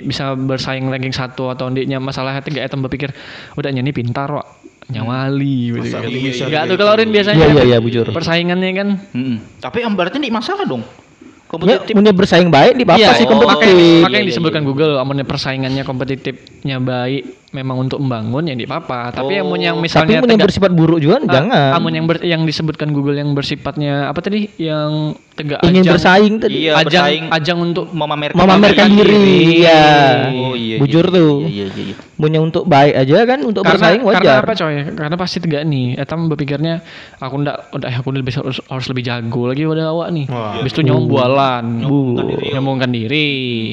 Bisa 0.03 0.35
bersaing 0.35 0.83
ranking 0.85 1.11
satu 1.11 1.49
atau 1.49 1.67
ndiknya 1.67 1.97
masalahnya 1.97 2.39
tegak 2.41 2.67
etam 2.67 2.83
berpikir 2.83 3.15
udah 3.55 3.71
nyani 3.71 3.91
pintar 3.91 4.27
wak 4.29 4.47
nyawali 4.89 5.71
gitu 5.73 5.87
kan. 5.89 6.03
Enggak 6.07 6.63
tuh 6.67 6.77
kalau 6.77 6.95
Rin 6.95 7.11
biasanya 7.11 7.39
Iya, 7.41 7.49
iya, 7.53 7.63
iya, 7.65 7.79
bujur. 7.79 8.07
persaingannya 8.09 8.71
kan 8.73 8.89
Mm-mm. 9.13 9.37
Tapi 9.59 9.83
yang 9.83 9.95
berarti 9.95 10.19
ini 10.19 10.31
masalah 10.31 10.63
dong. 10.63 10.83
Ya, 10.83 11.49
Kompetitif. 11.49 11.95
punya 11.95 12.11
bersaing 12.11 12.51
baik 12.51 12.75
di 12.75 12.83
apa 12.83 12.95
Iya, 12.97 13.11
sih 13.15 13.23
oh, 13.23 13.31
kompetitif. 13.33 13.71
iya, 13.71 14.03
makanya 14.03 14.19
iya, 14.21 14.31
disebutkan. 14.35 14.63
Google 14.63 14.99
amunnya 14.99 15.23
persaingannya 15.23 15.83
kompetitifnya 15.83 16.77
baik 16.79 17.23
memang 17.49 17.79
untuk 17.81 17.99
membangun 17.99 18.43
ya 18.43 18.55
tidak 18.55 18.69
apa-apa 18.69 19.01
tapi 19.15 19.39
Oh. 19.39 19.47
amun 19.47 19.61
yang 19.61 19.77
Tapi 19.77 19.85
misalnya 19.87 20.19
mun 20.19 20.27
yang 20.27 20.35
tegak- 20.35 20.47
bersifat 20.47 20.71
buruk 20.73 20.99
juga 20.99 21.17
Ah, 21.19 21.31
jangan. 21.31 21.71
amun 21.73 21.93
yang 21.93 22.05
ber- 22.05 22.23
yang 22.23 22.43
disebutkan 22.43 22.91
Google 22.91 23.15
yang 23.15 23.31
bersifatnya 23.33 24.07
apa 24.07 24.19
tadi 24.19 24.51
yang 24.57 25.15
tegak 25.33 25.61
Ingin 25.63 25.85
ajang- 25.85 25.95
bersaing 25.95 26.35
tadi. 26.39 26.55
Iya, 26.59 26.73
ajang 26.77 26.89
bersaing. 27.07 27.25
ajang 27.31 27.59
untuk 27.63 27.87
memamerkan, 27.91 28.37
Memamerkan 28.37 28.89
diri, 28.91 29.61
ya. 29.63 29.85
Oh 30.33 30.57
iya. 30.57 30.77
Bujur 30.77 31.05
iya, 31.05 31.13
tuh. 31.13 31.37
Iya, 31.45 31.67
iya, 31.69 31.83
iya. 31.87 31.97
Mun 32.17 32.31
yang 32.31 32.45
untuk 32.45 32.65
baik 32.65 32.95
aja 32.97 33.17
kan 33.23 33.39
untuk 33.41 33.61
karena 33.61 33.77
bersaing 33.77 34.03
wajar. 34.03 34.17
karena 34.19 34.41
apa 34.41 34.53
coy 34.55 34.75
karena 34.91 35.17
pasti 35.17 35.37
tegak 35.39 35.63
nih 35.63 35.87
etam 35.95 36.21
berpikirnya 36.27 36.75
aku 37.17 37.35
ndak 37.39 37.57
udah 37.71 37.91
aku 37.95 38.09
lebih 38.11 38.33
harus, 38.35 38.59
harus 38.65 38.87
lebih 38.89 39.05
jago 39.05 39.43
lagi 39.47 39.63
udah 39.63 39.87
awak 39.87 40.09
nih 40.11 40.25
Wah. 40.27 40.57
habis 40.57 40.73
itu 40.73 40.81
nyombualan 40.83 41.65
Bu. 41.85 42.17
nyombongkan 42.49 42.89
diri 42.89 43.29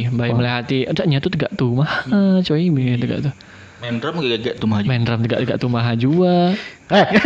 baik 0.05 0.35
melihat 0.35 0.55
hati 0.61 0.83
ada 0.83 1.03
nyatu 1.03 1.27
tegak 1.27 1.55
tuh 1.55 1.71
mah 1.79 2.03
coy 2.41 2.67
tegak 2.97 3.19
tuh 3.23 3.33
Main 3.83 3.99
drum 3.99 4.23
gak 4.23 4.63
tuh 4.63 4.67
maju. 4.71 4.87
main 4.87 5.03
drum 5.03 5.19
tegak 5.27 5.59
tuh 5.59 5.67
mah 5.67 5.91
juga 5.99 6.55
Eh, 6.87 7.07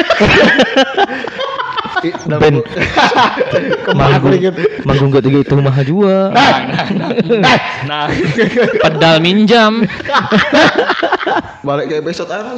Ben. 2.38 2.62
Manggung, 3.98 4.34
inget? 4.38 4.54
manggung 4.86 5.10
gak 5.10 5.26
tiga 5.26 5.42
itu 5.42 5.54
mah 5.58 5.82
juga. 5.82 6.30
Nah, 7.90 8.06
pedal 8.82 9.18
minjam 9.18 9.82
Balik 11.60 11.86
ke 11.88 11.96
episode 12.00 12.30
apa? 12.30 12.54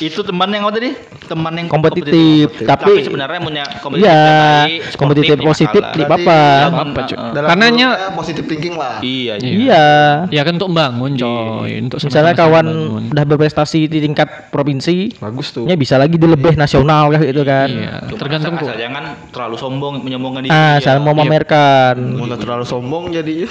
itu 0.00 0.20
teman 0.20 0.48
yang 0.48 0.62
apa 0.64 0.72
tadi? 0.74 0.90
Teman 1.24 1.52
yang 1.54 1.66
Kompetitif, 1.66 2.46
Tapi, 2.60 2.66
tapi- 2.66 3.02
sebenarnya 3.02 3.38
punya 3.40 3.64
kompetitif 3.80 4.04
Iya, 4.04 4.12
yang 4.12 4.28
baik, 4.28 4.80
sportif, 4.84 4.98
kompetitif 4.98 5.36
positif 5.40 5.82
di. 5.96 7.18
Dalam 7.32 7.48
Karenanya- 7.48 8.12
positive 8.12 8.46
thinking 8.46 8.74
lah. 8.76 9.00
Iya, 9.00 9.34
iya. 9.38 9.52
Iya. 9.52 9.86
Ya 10.30 10.42
kan 10.42 10.56
untuk 10.56 10.70
membangun 10.70 11.12
coy, 11.16 11.70
untuk 11.80 11.98
Misalnya 12.02 12.34
kawan 12.34 12.66
membangun. 12.66 13.02
udah 13.12 13.24
berprestasi 13.24 13.86
di 13.86 13.98
tingkat 14.00 14.28
provinsi, 14.50 15.16
Bagus 15.18 15.52
tuh. 15.52 15.64
nya 15.64 15.74
bisa 15.74 15.96
lagi 15.96 16.14
di 16.14 16.26
lebih 16.26 16.54
nasional 16.54 17.08
kayak 17.10 17.24
gitu 17.26 17.42
kan. 17.42 17.68
Iya, 17.70 17.92
Cuma 18.06 18.18
tergantung 18.18 18.54
asal, 18.54 18.60
kok. 18.60 18.68
asal 18.68 18.78
jangan 18.78 19.04
terlalu 19.30 19.56
sombong 19.56 19.94
menyombongkan 20.02 20.42
diri. 20.44 20.52
Ah, 20.52 20.76
dia. 20.76 20.84
saya 20.84 20.98
mau 20.98 21.12
memamerkan. 21.12 21.94
Mau 22.12 22.26
terlalu 22.28 22.64
sombong 22.64 23.08
jadi 23.10 23.46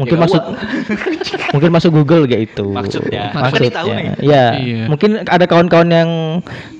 Mungkin 0.00 0.16
Ya, 0.16 0.22
masuk 0.24 0.42
mungkin 1.54 1.70
masuk 1.72 1.90
Google 1.92 2.24
kayak 2.24 2.42
itu. 2.52 2.64
Maksudnya. 2.64 3.28
Maksudnya. 3.36 3.70
Kan 3.72 3.76
tahu 3.76 3.88
nih. 3.92 4.06
Iya. 4.24 4.44
Iya. 4.56 4.84
Mungkin 4.88 5.10
ada 5.28 5.44
kawan-kawan 5.44 5.88
yang 5.92 6.10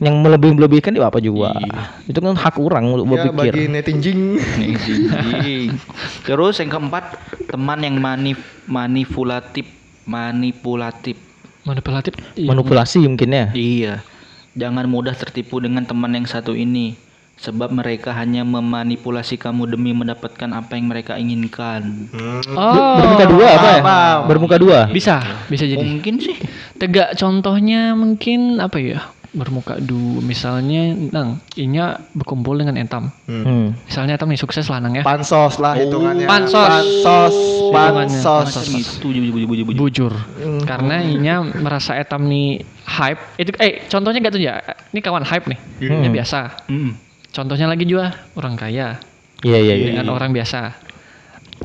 yang 0.01 0.15
melebih-melebihkan 0.25 0.97
ya 0.97 1.13
apa 1.13 1.21
juga. 1.21 1.53
Iya. 1.53 2.09
Itu 2.09 2.25
kan 2.25 2.33
hak 2.33 2.57
orang 2.57 2.85
untuk 2.89 3.07
ya 3.13 3.29
berpikir. 3.29 3.53
bagi 3.53 3.65
netinjing. 3.69 4.21
Terus 6.29 6.55
yang 6.65 6.71
keempat, 6.73 7.05
teman 7.53 7.79
yang 7.85 7.97
manip 8.01 8.41
manipulatif, 8.65 9.69
manipulatif. 10.09 11.17
manipulatif. 11.63 12.17
iya. 12.35 12.49
Manipulasi 12.49 13.05
mungkin 13.05 13.29
ya. 13.29 13.47
Iya. 13.53 13.95
Jangan 14.57 14.89
mudah 14.89 15.13
tertipu 15.13 15.61
dengan 15.61 15.85
teman 15.85 16.17
yang 16.17 16.25
satu 16.25 16.57
ini. 16.57 17.12
Sebab 17.43 17.75
mereka 17.75 18.15
hanya 18.15 18.47
memanipulasi 18.47 19.35
kamu 19.35 19.67
demi 19.67 19.91
mendapatkan 19.91 20.47
apa 20.55 20.79
yang 20.79 20.87
mereka 20.87 21.19
inginkan. 21.19 22.07
Oh, 22.55 23.03
Bermuka 23.03 23.27
dua 23.27 23.47
apa 23.51 23.69
ya? 23.69 23.83
Bermuka 24.31 24.57
dua. 24.63 24.79
Bisa, 24.87 25.19
bisa 25.51 25.67
jadi. 25.67 25.83
Mungkin 25.83 26.23
sih. 26.23 26.39
Tegak 26.79 27.19
contohnya 27.19 27.99
mungkin 27.99 28.63
apa 28.63 28.79
ya? 28.79 29.03
Bermuka 29.35 29.81
dua 29.83 30.23
misalnya 30.23 30.93
nang 31.11 31.43
inya 31.59 31.99
berkumpul 32.15 32.55
dengan 32.55 32.79
entam. 32.79 33.11
Hmm. 33.27 33.75
Misalnya 33.91 34.15
entam 34.15 34.31
nih 34.31 34.39
sukses 34.39 34.71
lanang 34.71 35.01
ya. 35.01 35.03
Pansos 35.03 35.59
lah 35.59 35.75
hitungannya. 35.75 36.31
Pansos. 36.31 36.63
Pansos. 37.03 37.35
Pansos. 37.75 38.47
Pansos. 38.55 38.71
Itu 39.03 39.11
bujur 39.11 39.23
bujur 39.35 39.49
bujur 39.51 39.65
bujur. 39.67 39.75
Bujur. 39.83 40.13
Karena 40.63 41.03
inya 41.03 41.43
merasa 41.43 41.99
etam 41.99 42.23
nih 42.23 42.63
hype. 42.87 43.19
Itu 43.35 43.51
eh 43.59 43.83
contohnya 43.91 44.23
gak 44.23 44.35
tuh 44.39 44.43
ya? 44.47 44.63
Ini 44.95 45.01
kawan 45.03 45.27
hype 45.27 45.51
nih. 45.51 45.59
Ini 45.83 46.07
Hmm. 46.07 46.15
biasa. 46.15 46.39
Mm. 46.71 46.93
Contohnya 47.33 47.67
lagi 47.67 47.89
juga 47.89 48.29
orang 48.37 48.55
kaya 48.61 49.01
Iya 49.43 49.59
iya 49.59 49.75
iya. 49.75 49.87
dengan 49.91 50.07
orang 50.15 50.31
biasa. 50.31 50.71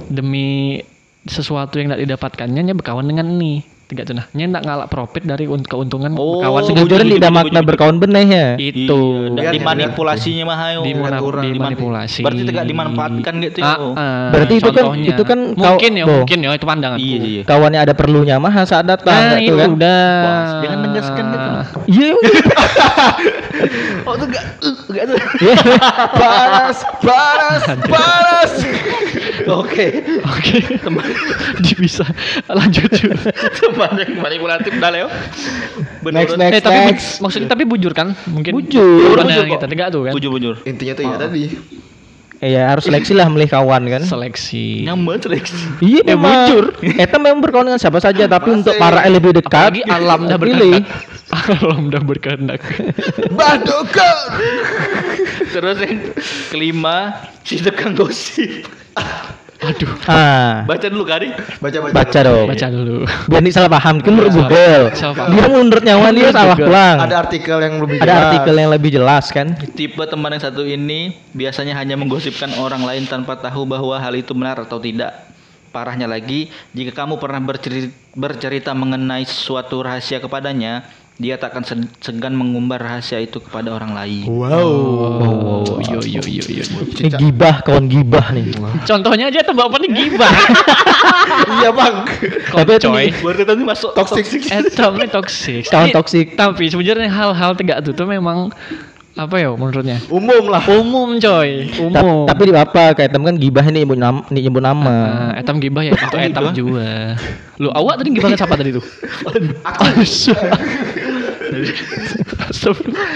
Demi 0.09 0.79
sesuatu 1.27 1.77
yang 1.77 1.93
tidak 1.93 2.01
didapatkannya 2.09 2.61
nya 2.65 2.73
berkawan 2.73 3.05
dengan 3.05 3.29
ini. 3.37 3.76
Tiga 3.87 4.03
tuh 4.03 4.13
nah. 4.13 4.27
Nya 4.31 4.51
nggak 4.51 4.63
ngalak 4.63 4.87
profit 4.87 5.23
dari 5.23 5.47
un- 5.47 5.63
keuntungan 5.63 6.11
Oh, 6.13 6.43
berkawan 6.43 6.59
dengan 6.61 6.75
Sejujurnya 6.83 7.05
tidak 7.07 7.15
bujur, 7.23 7.31
makna 7.33 7.47
bujur. 7.55 7.63
berkawan 7.65 7.95
benih 7.97 8.27
ya. 8.27 8.47
itu. 8.59 9.01
Iya, 9.33 9.49
dimanipulasinya 9.49 10.43
mah 10.43 10.59
ayo. 10.67 10.79
Dimanipulasi. 10.83 12.19
Berarti 12.19 12.41
tegak 12.43 12.65
dimanfaatkan 12.65 13.33
gitu 13.41 13.57
ya. 13.57 13.65
Ah, 13.65 13.77
ah, 13.95 14.27
Berarti 14.29 14.53
itu 14.55 14.69
kan- 14.69 14.85
itu 14.93 15.23
kan 15.23 15.39
kau- 15.53 15.79
mungkin 15.79 15.91
ya, 15.93 16.03
mungkin 16.05 16.37
ya 16.37 16.49
itu 16.51 16.65
pandangan. 16.65 16.97
Iya 16.99 17.17
iya. 17.23 17.41
Kawannya 17.43 17.79
ada 17.79 17.93
perlunya 17.93 18.35
mah 18.37 18.59
saat 18.61 18.83
datang 18.83 19.07
Nah, 19.07 19.31
kayak 19.33 19.47
itu 19.47 19.55
kan. 19.55 19.69
udah. 19.71 20.03
Jangan 20.59 20.79
negaskan 20.83 21.23
gitu. 21.25 21.49
Iya. 21.87 22.11
Oh 24.03 24.13
tuh 24.13 24.27
enggak 24.27 24.43
enggak 24.61 25.03
tuh. 25.05 25.17
Panas. 26.13 26.77
Panas. 26.99 27.61
Panas. 27.81 28.51
Oke. 29.59 29.85
Oke. 30.19 30.57
Bisa 31.77 32.03
lanjut 32.49 32.89
manipulatif 34.17 34.73
dah 34.75 34.89
Leo. 34.89 35.07
Next 35.07 36.03
Menurut 36.03 36.35
next 36.35 36.53
eh 36.53 36.61
tapi 36.61 36.79
next. 36.87 37.07
maksudnya 37.19 37.47
tapi 37.47 37.63
bujur 37.63 37.91
kan? 37.91 38.11
Mungkin 38.25 38.51
Bujur. 38.51 39.15
Bujur 39.15 39.45
kita 39.47 39.65
tegak 39.65 39.87
tuh 39.89 40.01
kan. 40.03 40.11
bujur 40.11 40.29
bujur. 40.29 40.55
Intinya 40.63 40.93
tuh 40.93 41.03
ya 41.03 41.15
tadi. 41.17 41.43
Iya 42.37 42.69
harus 42.69 42.85
seleksi 42.85 43.11
lah 43.11 43.25
milih 43.27 43.49
kawan 43.49 43.81
kan. 43.87 44.01
Seleksi. 44.03 44.85
Nyaman 44.85 45.17
seleksi. 45.17 45.57
Iya 45.79 46.01
Eh, 46.01 46.13
memang. 46.13 46.45
bujur. 46.45 46.65
Eta 46.95 47.17
memang 47.17 47.41
berkawan 47.41 47.65
dengan 47.65 47.81
siapa 47.81 47.97
saja 47.97 48.23
tapi 48.25 48.47
Masih. 48.47 48.57
untuk 48.61 48.73
para 48.77 49.01
yang 49.01 49.15
lebih 49.15 49.31
dekat 49.33 49.73
Apalagi 49.73 49.81
alam 49.83 50.19
dah 50.23 50.37
berkehendak. 50.37 50.85
alam 51.57 51.81
dah 51.89 52.01
berkehendak. 52.01 52.61
Badokan. 53.33 54.17
Terus 55.49 55.77
yang 55.81 55.97
kelima 56.47 56.97
si 57.41 57.57
tukang 57.57 57.93
gosip. 57.93 58.69
Aduh. 59.57 59.89
Ah, 60.05 60.61
Baca 60.69 60.85
dulu 60.85 61.01
kali. 61.01 61.33
Baca 61.57 61.77
baca. 61.81 61.93
baca 61.93 62.19
dong. 62.21 62.45
Baca 62.45 62.67
dulu. 62.69 62.97
Biar 63.25 63.41
nih 63.41 63.49
salah 63.49 63.71
paham, 63.73 63.97
kan 64.05 64.11
menurut 64.13 64.29
Google. 64.29 64.83
salah 64.93 65.15
paham. 65.17 65.29
Dia 65.33 65.45
menurut 65.49 65.83
nyawa 65.83 66.07
dia 66.13 66.29
salah 66.29 66.53
pulang. 66.53 66.97
Ada 67.01 67.15
artikel 67.25 67.57
yang 67.57 67.75
lebih 67.81 67.97
Ada 67.97 68.05
jelas. 68.05 68.21
artikel 68.29 68.55
yang 68.55 68.69
lebih 68.69 68.89
jelas 68.93 69.25
kan. 69.33 69.47
Tipe 69.73 70.03
teman 70.05 70.29
yang 70.29 70.43
satu 70.45 70.61
ini 70.61 70.99
biasanya 71.33 71.73
hanya 71.73 71.97
menggosipkan 71.97 72.53
orang 72.61 72.85
lain 72.85 73.09
tanpa 73.09 73.33
tahu 73.33 73.65
bahwa 73.65 73.97
hal 73.97 74.13
itu 74.13 74.29
benar 74.37 74.61
atau 74.61 74.77
tidak. 74.77 75.25
Parahnya 75.67 76.05
lagi, 76.05 76.47
jika 76.71 77.03
kamu 77.03 77.17
pernah 77.17 77.41
bercerita, 77.41 77.89
bercerita 78.13 78.71
mengenai 78.71 79.25
suatu 79.25 79.83
rahasia 79.83 80.17
kepadanya, 80.17 80.85
dia 81.17 81.33
tak 81.33 81.49
akan 81.49 81.63
se- 81.65 81.89
segan 81.99 82.31
mengumbar 82.31 82.77
rahasia 82.77 83.17
itu 83.17 83.41
kepada 83.41 83.73
orang 83.73 83.89
lain. 83.91 84.29
Wow. 84.29 84.69
Oh, 85.17 85.81
yo 85.81 85.97
yo 85.99 86.21
yo 86.21 86.45
yo. 86.45 86.61
yo. 86.61 86.65
Ini 86.93 87.09
gibah, 87.11 87.65
kawan 87.65 87.89
gibah 87.89 88.29
nih. 88.29 88.53
Contohnya 88.85 89.25
aja 89.27 89.41
tembak 89.41 89.65
apa 89.65 89.77
nih 89.81 89.91
gibah. 89.95 90.29
Iya 91.57 91.69
bang. 91.71 91.95
Tapi 92.49 92.71
itu 92.71 92.87
Coy. 92.87 93.07
Baru 93.17 93.41
tadi 93.43 93.61
masuk 93.61 93.91
Toxic. 93.93 94.25
Etam 94.47 94.93
ini 94.95 95.07
toxic. 95.07 95.63
Kawan 95.67 95.89
Ini- 95.89 95.95
toksik. 95.95 96.27
Tapi 96.33 96.63
sebenarnya 96.69 97.09
hal-hal 97.09 97.51
tegak 97.53 97.81
tuh 97.81 97.93
tuh 97.93 98.05
memang 98.05 98.53
apa 99.17 99.35
ya 99.35 99.49
menurutnya? 99.49 99.97
Umum 100.07 100.45
lah. 100.45 100.61
Umum 100.69 101.17
coy, 101.17 101.73
Ta- 101.73 101.81
umum. 101.81 102.29
tapi 102.29 102.41
di 102.45 102.53
apa 102.53 102.93
kayak 102.93 103.09
tem 103.09 103.17
kan 103.19 103.33
gibah 103.33 103.65
ini 103.65 103.81
nyebut 103.81 103.97
nama, 103.97 104.21
ini 104.29 104.39
nyebut 104.45 104.61
nama. 104.61 104.85
Nah, 104.85 105.31
etam 105.33 105.57
gibah 105.57 105.81
ya 105.81 105.97
untuk 105.97 106.21
etam 106.21 106.53
juga. 106.53 107.17
Lu 107.57 107.73
awak 107.73 107.97
tadi 107.97 108.13
gibah 108.13 108.29
siapa 108.31 108.53
tadi 108.53 108.77
tuh? 108.77 108.85
Aku. 109.73 109.83
Astagfirullah. 112.47 113.07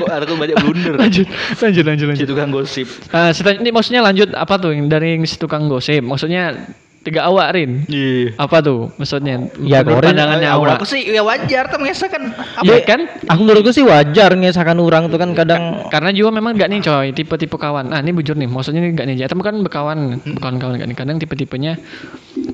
Kok 0.00 0.08
aku 0.08 0.34
banyak 0.36 0.56
blunder. 0.58 0.94
lanjut, 0.96 1.26
lanjut, 1.56 1.84
lanjut, 1.84 2.06
Si 2.06 2.10
lanjut. 2.16 2.26
tukang 2.26 2.50
gosip. 2.50 2.86
Ah, 3.10 3.30
seta- 3.30 3.56
ini 3.56 3.70
maksudnya 3.70 4.00
lanjut 4.00 4.30
apa 4.32 4.54
tuh 4.56 4.72
yang 4.72 4.86
dari 4.86 5.18
si 5.24 5.36
tukang 5.36 5.66
gosip? 5.66 6.00
Maksudnya 6.00 6.56
tiga 7.00 7.24
awak 7.24 7.56
Rin. 7.56 7.88
Iya. 7.88 8.36
Apa 8.36 8.60
tuh 8.60 8.92
maksudnya? 8.94 9.48
Ya, 9.58 9.80
Menurut 9.80 10.04
Rin, 10.04 10.08
pandangannya 10.12 10.46
eh, 10.46 10.52
awak. 10.52 10.76
Aku 10.76 10.84
sih 10.84 11.00
ya 11.02 11.24
wajar 11.24 11.64
tuh 11.66 11.80
mengesahkan 11.80 12.22
apa 12.28 12.60
Iya 12.60 12.78
kan? 12.84 13.00
Aku 13.24 13.40
menurutku 13.40 13.72
sih 13.72 13.80
wajar 13.82 14.36
ngesahkan 14.36 14.76
orang 14.76 15.08
tuh 15.08 15.16
kan 15.16 15.32
kadang 15.32 15.88
Karena 15.88 16.12
juga 16.12 16.28
memang 16.30 16.52
gak 16.54 16.68
nih 16.68 16.80
coy 16.84 17.06
tipe-tipe 17.10 17.56
kawan. 17.56 17.88
Ah 17.88 17.98
ini 17.98 18.12
bujur 18.12 18.36
nih, 18.36 18.46
maksudnya 18.46 18.84
ini 18.84 18.92
gak 18.92 19.06
nih. 19.08 19.16
Etam 19.24 19.40
kan 19.40 19.56
berkawan, 19.58 20.20
berkawan-kawan 20.20 20.76
gak 20.76 20.86
nih. 20.86 20.96
Kadang 20.96 21.16
tipe-tipenya, 21.16 21.80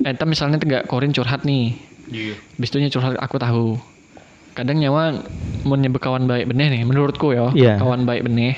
etam 0.01 0.27
misalnya 0.27 0.57
tegak 0.57 0.87
korin 0.87 1.11
curhat 1.11 1.43
nih. 1.43 1.75
Iya. 2.07 2.39
Bis 2.55 2.71
itu 2.71 2.79
nya 2.79 2.87
curhat 2.87 3.19
aku 3.19 3.35
tahu. 3.35 3.75
Kadang 4.57 4.81
nyawa 4.81 5.21
mau 5.69 5.77
berkawan 5.77 6.25
baik 6.25 6.49
benih 6.49 6.73
nih, 6.73 6.81
menurutku 6.81 7.29
ya. 7.29 7.53
Iya. 7.53 7.73
Kawan 7.77 8.09
baik 8.09 8.25
benih. 8.25 8.57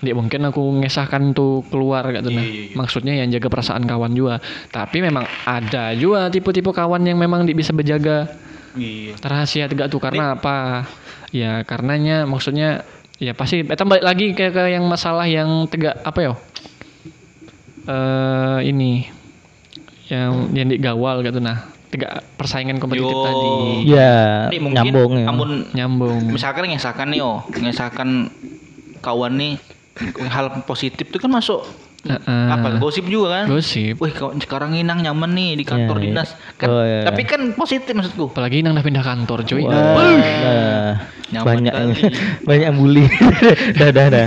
Dia 0.00 0.14
mungkin 0.14 0.46
aku 0.46 0.62
ngesahkan 0.80 1.34
tuh 1.34 1.66
keluar 1.68 2.06
gak 2.06 2.22
tuh 2.22 2.30
nah. 2.30 2.46
Iya, 2.46 2.70
iya. 2.70 2.76
Maksudnya 2.78 3.12
yang 3.18 3.28
jaga 3.34 3.50
perasaan 3.50 3.82
kawan 3.82 4.14
juga. 4.14 4.38
Tapi 4.70 5.02
memang 5.02 5.26
ada 5.42 5.90
juga 5.98 6.30
tipe-tipe 6.30 6.70
kawan 6.70 7.02
yang 7.02 7.18
memang 7.18 7.42
di- 7.44 7.58
bisa 7.58 7.74
berjaga 7.74 8.30
Iya. 8.78 9.18
rahasia 9.26 9.66
tegak 9.66 9.90
tuh 9.90 9.98
karena 9.98 10.38
apa? 10.38 10.86
Ya 11.34 11.66
karenanya 11.66 12.30
maksudnya 12.30 12.86
ya 13.18 13.34
pasti 13.34 13.66
eta 13.66 13.82
balik 13.82 14.06
lagi 14.06 14.32
ke, 14.32 14.54
ke 14.54 14.62
yang 14.70 14.86
masalah 14.86 15.26
yang 15.26 15.66
tegak 15.66 15.98
apa 16.06 16.18
ya? 16.22 16.32
Eh 17.90 18.58
ini 18.70 19.10
yang 20.06 20.54
yang 20.54 20.68
digawal 20.70 21.26
gitu 21.26 21.42
nah. 21.42 21.66
Tegak 21.90 22.22
persaingan 22.38 22.78
kompetitif 22.78 23.10
Yo. 23.10 23.26
tadi. 23.26 23.50
ya 23.90 24.46
Ini 24.54 24.58
mungkin 24.62 24.78
nyambung 24.86 25.12
ya. 25.18 25.26
amun 25.26 25.50
Nyambung. 25.74 26.20
misalkan 26.30 26.70
ngesahkan 26.70 27.10
nih 27.10 27.20
oh, 27.20 27.42
ngesahkan 27.50 28.30
kawan 29.02 29.34
nih 29.34 29.52
hal 30.30 30.62
positif 30.64 31.10
itu 31.10 31.18
kan 31.18 31.28
masuk 31.28 31.66
Apa 32.06 32.80
gosip 32.80 33.04
juga 33.04 33.42
kan? 33.42 33.44
Gosip. 33.46 34.00
Wih, 34.00 34.12
kawan 34.12 34.40
sekarang 34.40 34.72
inang 34.72 35.04
nyaman 35.04 35.30
nih 35.30 35.50
di 35.52 35.64
kantor 35.64 35.96
Iya, 35.96 36.02
iya. 36.02 36.12
dinas. 36.16 36.28
Kan, 36.56 36.66
Oh, 36.66 36.80
iya. 36.80 37.04
Tapi 37.04 37.22
kan 37.24 37.40
positif 37.52 37.92
maksudku. 37.92 38.32
Apalagi 38.32 38.64
nang 38.64 38.72
udah 38.72 38.84
pindah 38.84 39.04
kantor 39.04 39.44
cuy. 39.44 39.62
Wah, 39.62 39.74
nah, 39.74 40.94
Nyaman 41.30 41.46
banyak 41.46 41.72
yang 41.72 41.90
kali. 41.94 42.02
banyak 42.48 42.64
yang 42.66 42.76
bully. 42.76 43.04
dah 43.78 43.90
dah 43.92 44.06
dah. 44.10 44.26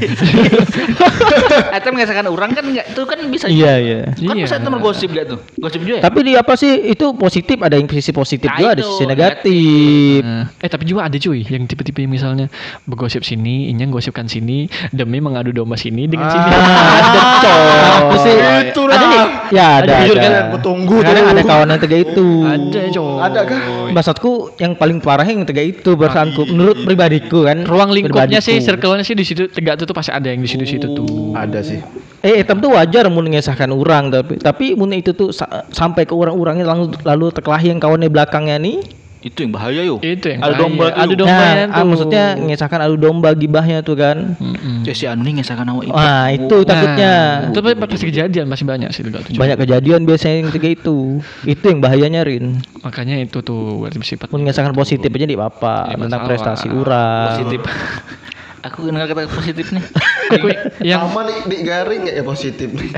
Atau 1.74 1.90
mengesahkan 1.92 2.26
orang 2.26 2.54
kan 2.54 2.64
enggak 2.64 2.86
itu 2.88 3.02
kan 3.04 3.20
bisa. 3.28 3.46
Iya 3.50 3.74
iya. 3.76 4.00
Kan 4.14 4.36
Iya. 4.38 4.46
bisa 4.46 4.56
temen 4.56 4.80
gosip 4.80 5.10
gak 5.12 5.26
tuh? 5.28 5.40
Gosip 5.58 5.82
juga 5.82 6.00
ya? 6.00 6.04
Tapi 6.06 6.20
di 6.24 6.34
apa 6.38 6.54
sih 6.56 6.72
itu 6.88 7.12
positif 7.14 7.58
ada 7.60 7.76
yang 7.76 7.90
sisi 7.90 8.12
positif 8.12 8.48
Nah, 8.48 8.56
juga 8.56 8.70
ada 8.72 8.80
itu, 8.80 8.88
sisi 8.88 9.04
negatif. 9.04 10.20
Nah, 10.24 10.46
eh 10.58 10.70
tapi 10.70 10.84
juga 10.86 11.02
ada 11.04 11.18
cuy 11.18 11.44
yang 11.44 11.64
tipe-tipe 11.66 12.06
misalnya 12.06 12.48
bergosip 12.86 13.26
sini, 13.26 13.68
inya 13.68 13.84
gosipkan 13.88 14.26
sini 14.26 14.66
demi 14.90 15.20
mengadu 15.20 15.52
domba 15.52 15.76
sini 15.76 16.08
dengan 16.08 16.30
sini. 16.30 16.48
Nah, 16.48 16.62
ada 17.04 17.22
coy. 17.42 17.63
Aku 18.00 18.16
sih 18.20 18.34
Itu 18.64 18.82
ada 18.86 18.96
nih. 18.98 19.10
lah. 19.14 19.28
Ya 19.50 19.68
ada. 19.80 19.94
jujur 20.02 20.18
ada. 20.18 20.24
kan, 20.24 20.34
aku 20.44 20.58
tunggu 20.60 20.96
Kadang 21.00 21.16
tuh. 21.20 21.32
ada 21.32 21.42
kawan 21.44 21.68
yang 21.68 21.80
tega 21.80 21.98
itu. 22.00 22.28
Ada 22.42 22.80
coy. 22.90 23.14
Ada 23.20 23.40
kah? 23.44 23.60
Maksudku 23.90 24.32
yang 24.58 24.74
paling 24.74 24.98
parah 24.98 25.24
yang 25.24 25.44
tega 25.44 25.62
itu 25.62 25.90
berasaanku 25.94 26.42
menurut 26.48 26.78
pribadiku 26.82 27.46
kan. 27.46 27.64
Ruang 27.64 27.90
lingkupnya 27.90 28.40
sih, 28.40 28.58
circle-nya 28.60 29.02
sih 29.02 29.14
di 29.14 29.24
situ 29.24 29.48
tegak 29.48 29.76
tuh, 29.76 29.86
tuh 29.86 29.96
pasti 29.96 30.10
ada 30.10 30.26
yang 30.26 30.40
di 30.40 30.48
situ-situ 30.48 30.88
tuh. 30.90 31.34
Ada 31.34 31.62
sih. 31.62 31.80
Eh, 32.20 32.40
hitam 32.40 32.58
tuh 32.58 32.72
wajar 32.72 33.12
mun 33.12 33.28
ngesahkan 33.28 33.68
orang 33.68 34.08
tapi 34.08 34.40
tapi 34.40 34.66
mun 34.74 34.92
itu 34.92 35.12
tuh 35.12 35.30
sa- 35.30 35.68
sampai 35.70 36.08
ke 36.08 36.16
orang-orangnya 36.16 36.64
lalu 36.64 36.96
lalu 37.04 37.26
terkelahi 37.30 37.68
yang 37.68 37.78
kawannya 37.78 38.08
belakangnya 38.08 38.56
nih. 38.58 39.03
Itu 39.24 39.38
yang 39.40 39.56
bahaya 39.56 39.82
yo. 39.82 40.04
Itu 40.04 40.28
yang 40.28 40.44
Adu 40.44 40.52
bahaya. 40.52 40.62
domba 40.62 40.86
tuh. 40.86 41.00
Adu 41.00 41.14
domba 41.16 41.32
nah, 41.40 41.56
ah, 41.64 41.80
tuh. 41.80 41.86
maksudnya 41.88 42.26
ngesahkan 42.36 42.80
adu 42.84 42.96
domba 43.00 43.30
gibahnya 43.32 43.80
tuh 43.80 43.96
kan. 43.96 44.36
Mm-mm. 44.36 44.84
Ya 44.84 44.92
si 44.92 45.08
anu 45.08 45.24
nih 45.24 45.40
ngesakan 45.40 45.64
awak 45.72 45.84
itu. 45.88 45.96
Wah, 45.96 46.28
itu 46.28 46.56
takutnya. 46.62 47.14
Nah, 47.40 47.50
itu 47.50 47.60
pa- 47.64 47.88
pasti 47.88 48.06
kejadian 48.06 48.46
masih 48.46 48.66
banyak 48.68 48.90
sih 48.92 49.02
tuh. 49.02 49.16
Banyak 49.16 49.58
kejadian 49.58 50.04
biasanya 50.04 50.36
yang 50.38 50.48
ketiga 50.52 50.70
itu. 50.76 51.24
Itu 51.48 51.64
yang 51.64 51.80
bahayanya 51.80 52.22
Rin. 52.22 52.60
Makanya 52.84 53.16
itu 53.18 53.40
tuh 53.40 53.80
berarti 53.80 53.98
bersifat 53.98 54.28
Mun 54.28 54.44
ngesahkan 54.44 54.76
positif 54.76 55.08
aja 55.08 55.24
di 55.24 55.34
apa 55.34 55.88
Ya, 55.88 55.96
tentang 55.96 56.20
masalah. 56.20 56.28
prestasi 56.28 56.68
orang. 56.68 57.28
Positif. 57.32 57.60
Aku 58.64 58.88
kenal 58.88 59.04
kata 59.04 59.28
positif 59.28 59.76
nih. 59.76 59.84
aku 60.32 60.48
yang 60.88 61.04
Sama 61.12 61.28
nih 61.28 61.38
di 61.52 61.58
garing 61.68 62.08
nggak 62.08 62.16
ya 62.16 62.24
positif 62.24 62.72
nih. 62.72 62.90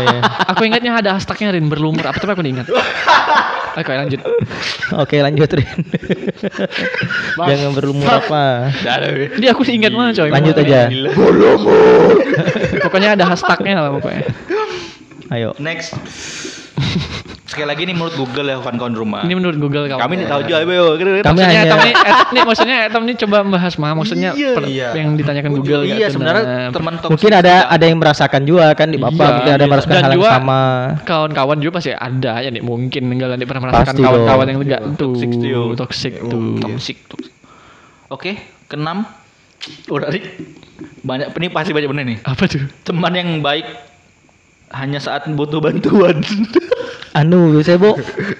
Iya. 0.00 0.20
aku 0.48 0.64
ingatnya 0.64 0.96
ada 0.96 1.10
hashtagnya 1.20 1.52
Rin 1.52 1.68
berlumur 1.68 2.08
apa 2.08 2.16
tapi 2.16 2.32
aku 2.32 2.40
ingat. 2.40 2.64
Oke 3.80 3.92
lanjut. 3.92 4.20
Oke 4.96 5.16
lanjut 5.20 5.50
Rin. 5.60 5.78
Jangan 7.36 7.70
berlumur 7.76 8.08
apa. 8.08 8.72
Ini 9.36 9.46
aku 9.52 9.62
ingat 9.68 9.92
mana 9.92 10.16
coy. 10.16 10.32
Lanjut 10.32 10.56
aja. 10.64 10.88
Pokoknya 12.80 13.20
ada 13.20 13.24
hashtagnya 13.28 13.84
lah 13.84 13.92
pokoknya. 13.92 14.24
Ayo. 15.28 15.52
Next. 15.60 15.92
Sekali 17.44 17.68
lagi 17.68 17.84
nih 17.84 17.92
menurut 17.92 18.16
Google 18.16 18.46
ya 18.46 18.56
kawan-kawan 18.56 18.94
rumah. 18.94 19.20
Ini 19.20 19.36
menurut 19.36 19.60
Google 19.60 19.84
kamu. 19.84 20.00
Kami 20.00 20.14
nih 20.16 20.26
tahu 20.26 20.40
juga 20.42 20.64
yo. 20.64 20.96
Kami 20.96 21.12
maksudnya 21.20 21.44
hanya 21.46 21.60
Etam 21.62 21.78
nih, 21.78 21.92
et- 21.94 22.30
nih 22.32 22.42
maksudnya 22.42 22.76
Etam 22.88 23.02
nih 23.04 23.16
coba 23.20 23.36
bahas 23.46 23.74
mah 23.76 23.92
maksudnya 23.92 24.30
Iya, 24.32 24.50
per- 24.50 24.64
iya. 24.66 24.88
yang 24.96 25.12
ditanyakan 25.12 25.50
Google 25.52 25.82
Iya 25.82 25.92
nggak 25.94 26.10
sebenarnya 26.10 26.40
benar. 26.42 26.70
teman 26.72 26.94
mungkin 27.04 27.32
ada 27.34 27.52
juga. 27.54 27.68
ada 27.70 27.84
yang 27.84 27.98
merasakan 28.00 28.42
juga 28.42 28.64
kan 28.72 28.88
di 28.88 28.96
bapak 28.96 29.12
Iya, 29.20 29.34
mungkin 29.34 29.52
ada 29.52 29.60
yang 29.60 29.72
merasakan 29.72 29.92
Dan 29.92 30.00
hal 30.00 30.08
yang 30.08 30.18
juga 30.18 30.30
sama. 30.32 30.60
kawan-kawan 31.04 31.56
juga 31.60 31.72
pasti 31.74 31.90
ada 31.92 32.32
ya 32.38 32.48
nih 32.48 32.62
mungkin 32.62 33.02
enggak 33.06 33.28
nanti 33.30 33.44
pernah 33.44 33.62
merasakan 33.62 33.94
kawan-kawan 33.94 34.46
yang 34.46 34.58
enggak 34.58 34.80
tuh 34.96 35.12
Toxic 35.12 35.30
tuh, 35.34 35.66
toxic 35.76 36.12
tuh 36.22 36.42
toksik 36.58 36.98
toksik. 37.06 37.32
Oke, 38.08 38.30
keenam. 38.66 39.04
Udah 39.86 40.08
Rik. 40.08 40.24
Banyak 41.02 41.28
ini 41.34 41.46
pasti 41.48 41.70
banyak 41.70 41.88
bener 41.88 42.04
nih. 42.06 42.18
apa 42.22 42.44
tuh 42.46 42.64
Teman 42.82 43.12
yang 43.12 43.30
baik 43.38 43.68
hanya 44.72 44.96
saat 44.96 45.28
butuh 45.28 45.60
bantuan. 45.60 46.24
Anu 47.14 47.54
biasanya 47.54 47.78
bu 47.78 47.90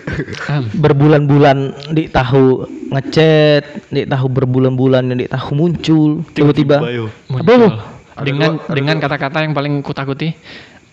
Am, 0.53 0.67
berbulan-bulan 0.75 1.59
di 1.95 2.11
tahu 2.11 2.67
ngechat, 2.91 3.87
di 3.95 4.03
tahu 4.03 4.27
berbulan-bulan 4.27 5.15
di 5.15 5.31
tahu 5.31 5.55
muncul 5.55 6.27
tiba-tiba. 6.35 6.83
Apa 6.83 7.53
muncul. 7.55 7.73
dengan 8.27 8.59
dengan 8.71 8.97
kata-kata 8.99 9.47
yang 9.47 9.55
paling 9.55 9.79
kutakuti 9.83 10.35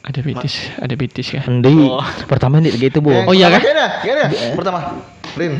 ada 0.01 0.17
pitis 0.25 0.73
ada 0.81 0.93
pitis 0.97 1.27
ya 1.37 1.41
Endi. 1.45 1.85
Oh. 1.85 2.01
Pertama 2.25 2.57
nih 2.57 2.73
gitu 2.73 3.01
bu. 3.01 3.13
Oh, 3.25 3.33
iya 3.33 3.49
kah? 3.53 3.61
Gimana? 3.61 3.85
Gimana? 4.01 4.25
Pertama. 4.57 4.79
Rin. 5.37 5.51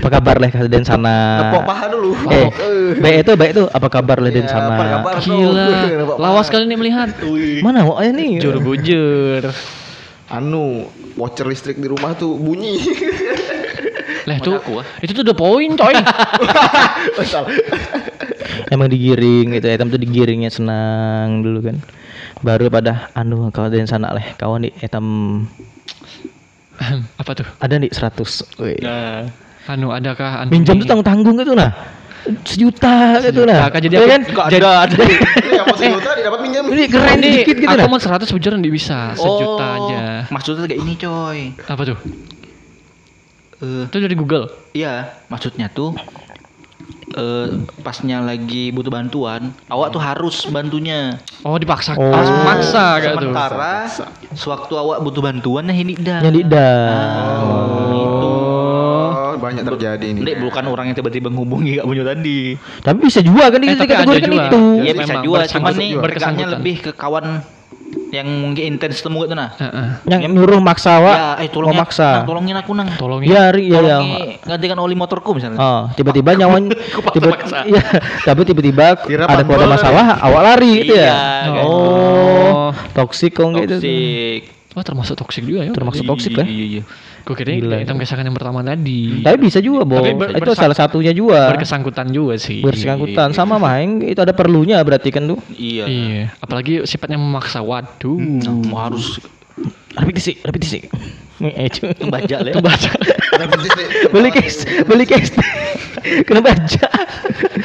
Apa 0.00 0.08
kabar 0.08 0.40
leh 0.40 0.50
kalian 0.50 0.86
sana? 0.86 1.46
Tepok 1.46 1.62
paha 1.68 1.84
dulu. 1.90 2.10
Eh, 2.30 2.48
baik 3.02 3.16
itu 3.26 3.32
baik 3.36 3.50
itu 3.58 3.64
apa 3.68 3.88
kabar 3.92 4.18
leh 4.22 4.30
Iya, 4.32 4.38
dan 4.40 4.46
sana? 4.48 4.70
apa 4.72 4.84
kabar? 4.98 5.12
gila 5.20 5.68
lawas 6.22 6.46
kali 6.48 6.64
ini 6.64 6.74
melihat 6.78 7.12
Mana 7.60 7.84
mau 7.84 7.98
aja 7.98 8.14
nih? 8.14 8.40
jur 8.40 8.56
bujur 8.62 9.50
Anu, 10.30 10.86
voucher 11.14 11.46
listrik 11.46 11.76
di 11.78 11.88
rumah 11.88 12.14
tuh 12.14 12.36
bunyi. 12.36 12.78
lah 14.28 14.36
itu 14.36 14.50
aku, 14.52 14.84
ah. 14.84 14.86
itu 15.00 15.16
tuh 15.16 15.22
udah 15.24 15.36
poin 15.36 15.70
coy. 15.74 15.94
Emang 18.74 18.86
digiring 18.86 19.56
gitu, 19.58 19.66
etam 19.66 19.90
tuh 19.90 19.98
digiringnya 19.98 20.50
senang 20.52 21.42
dulu 21.42 21.72
kan. 21.72 21.76
Baru 22.40 22.72
pada 22.72 23.10
anu 23.12 23.52
kalau 23.52 23.68
dan 23.68 23.88
sana 23.90 24.14
leh 24.16 24.32
kawan 24.38 24.64
di 24.64 24.70
etam 24.80 25.04
apa 27.20 27.30
tuh 27.36 27.46
ada 27.60 27.74
nih 27.76 27.90
100. 27.92 28.60
Wih. 28.60 28.78
Nah, 28.80 29.28
anu 29.68 29.92
adakah 29.92 30.44
anu 30.44 30.48
Minjam 30.54 30.80
tuh 30.80 30.84
ini? 30.84 30.88
tanggung-tanggung 30.88 31.36
gitu 31.42 31.52
nah. 31.52 31.72
Sejuta 32.44 33.20
gitu 33.24 33.44
nah. 33.44 33.68
Kakak 33.68 33.80
jadi 33.84 33.94
aku 34.00 34.08
kan? 34.08 34.22
ada 34.48 34.68
ada. 34.88 34.96
Ini 35.62 35.76
sejuta 35.90 36.10
didapat 36.14 36.38
minjem. 36.40 36.64
Ini 36.66 36.84
keren 36.86 37.16
Ini 37.16 37.28
dikit 37.38 37.56
gitu 37.58 37.70
aku 37.70 37.86
mau 37.86 37.98
100 37.98 38.26
bujur 38.26 38.52
nih 38.54 38.70
bisa 38.70 38.98
sejuta 39.14 39.66
Oh, 39.70 39.86
aja 39.86 40.24
Maksudnya 40.28 40.64
kayak 40.64 40.80
ini 40.80 40.94
coy. 40.96 41.38
apa 41.60 41.82
tuh 41.84 41.98
Eh, 43.60 43.84
itu 43.84 43.96
dari 43.98 44.14
Google 44.14 44.48
iya, 44.72 45.20
maksudnya 45.28 45.68
tuh 45.68 45.92
eh 47.10 47.48
pasnya 47.82 48.22
lagi 48.22 48.70
butuh 48.70 48.88
bantuan, 48.88 49.50
awak 49.66 49.90
tuh 49.90 49.98
harus 49.98 50.46
bantunya. 50.46 51.18
oh 51.42 51.54
dipaksa 51.54 51.92
Oh. 51.92 52.08
harus 52.08 52.30
maksa 52.40 52.84
gak 52.96 53.12
tuh 53.12 53.28
Sementara 53.28 53.74
sewaktu 54.32 54.72
awak 54.72 55.02
butuh 55.02 55.20
bantuan 55.20 55.66
nah 55.66 55.74
ini 55.74 55.92
dah. 55.94 56.22
Yang 56.22 56.34
di 56.34 56.42
Itu. 56.46 56.56
Banyak 59.50 59.64
terjadi 59.66 60.06
ini. 60.06 60.20
Nek 60.22 60.36
bukan 60.38 60.64
orang 60.64 60.84
yang 60.86 60.96
tiba-tiba 60.96 61.26
menghubungi 61.26 61.76
gak 61.76 61.86
punya 61.86 62.04
tadi. 62.04 62.54
Tapi 62.80 62.98
bisa 63.00 63.20
juga 63.20 63.44
kan 63.48 63.60
Eh, 63.60 63.74
juga. 63.74 64.46
itu. 64.46 64.60
Iya 64.78 64.92
memang 64.94 64.96
bisa 64.96 65.14
juga, 65.20 65.38
cuman 65.44 65.72
nih 65.74 65.90
Bersangkutan. 65.96 66.50
lebih 66.54 66.76
ke 66.80 66.90
kawan 66.92 67.26
yang 68.10 68.26
mungkin 68.26 68.62
intens 68.68 68.98
temu 69.00 69.22
gitu 69.22 69.34
nah. 69.34 69.50
Heeh. 69.52 69.88
Yang 70.08 70.30
nyuruh 70.30 70.58
maksa 70.60 70.98
wa, 70.98 71.10
Ya, 71.10 71.42
eh 71.42 71.48
tolongin, 71.48 71.74
mau 71.74 71.82
maksa. 71.82 72.08
Nang, 72.12 72.26
tolongin 72.26 72.56
aku 72.56 72.70
nang. 72.72 72.88
tolong 72.94 73.20
Iya, 73.20 73.50
Ri, 73.50 73.62
iya, 73.64 73.78
iya. 73.80 73.96
Tolongi 73.98 74.14
gantikan 74.40 74.78
oli 74.78 74.94
motorku 74.94 75.30
misalnya. 75.32 75.58
Oh, 75.58 75.82
tiba-tiba 75.92 76.30
nyawan 76.36 76.70
tiba 77.14 77.28
iya, 77.66 77.82
tapi 78.22 78.40
tiba-tiba 78.44 78.94
ada 78.94 79.42
ada 79.42 79.66
masalah, 79.68 80.06
awak 80.20 80.42
lari 80.44 80.70
gitu 80.84 80.94
Iya, 80.94 81.02
ya. 81.04 81.14
kayak 81.46 81.64
Oh, 81.66 82.70
toksik 82.94 83.30
kok 83.32 83.50
gitu. 83.56 83.78
Toxic. 83.78 84.40
oh 84.70 84.82
termasuk 84.86 85.18
toksik 85.18 85.42
juga 85.42 85.66
ya 85.66 85.74
Termasuk 85.74 86.06
toksik 86.06 86.30
kan? 86.32 86.46
Iya, 86.46 86.64
iya. 86.70 86.82
Gue 87.30 87.36
kira 87.36 87.54
Gila. 87.54 87.76
hitam 87.78 87.94
kesakan 87.94 88.26
yang 88.26 88.34
pertama 88.34 88.58
tadi 88.60 89.22
Tapi 89.22 89.36
bisa 89.38 89.58
juga, 89.58 89.86
Bo. 89.86 89.96
Tapi 89.96 90.12
ber- 90.12 90.34
itu 90.34 90.50
salah 90.52 90.74
satunya 90.74 91.14
juga. 91.14 91.46
berkesangkutan 91.48 92.10
juga 92.10 92.34
sih 92.34 92.58
Bersangkutan 92.58 93.30
sama 93.30 93.54
main 93.56 94.02
itu 94.02 94.18
ada 94.18 94.30
perlunya 94.30 94.82
berarti 94.82 95.08
kan 95.08 95.24
tuh. 95.24 95.38
Iya. 95.52 95.84
iya 95.86 96.22
apalagi 96.36 96.82
sifatnya 96.82 97.16
memaksa 97.16 97.62
waduh 97.62 98.18
Nah, 98.18 98.58
mau 98.66 98.82
harus 98.82 99.22
Repetisi, 99.92 100.38
repetisi. 100.40 100.78
Nih, 101.38 101.52
eh, 101.52 101.68
cu. 101.68 101.86
baca 102.06 102.36
lah. 102.38 102.48
itu 102.48 102.60
baca 102.60 102.90
beli 104.10 104.30
case, 104.30 104.60
beli 104.84 105.04
case. 105.04 105.34
Kena 106.22 106.40
baca. 106.40 106.86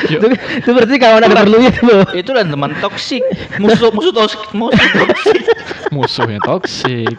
Itu, 0.05 0.25
itu 0.27 0.69
berarti 0.69 0.95
kawan 0.95 1.21
ada 1.21 1.35
perlunya 1.35 1.69
tuh, 1.69 1.83
Bo. 1.85 1.97
Itu 2.11 2.31
lah 2.31 2.43
teman 2.43 2.71
toksik. 2.77 3.23
Musuh 3.57 3.89
musuh 3.89 4.11
toksik, 4.11 4.41
musuh 4.51 4.75
toksik. 4.75 5.41
musuhnya 5.87 6.39
toksik 6.41 7.15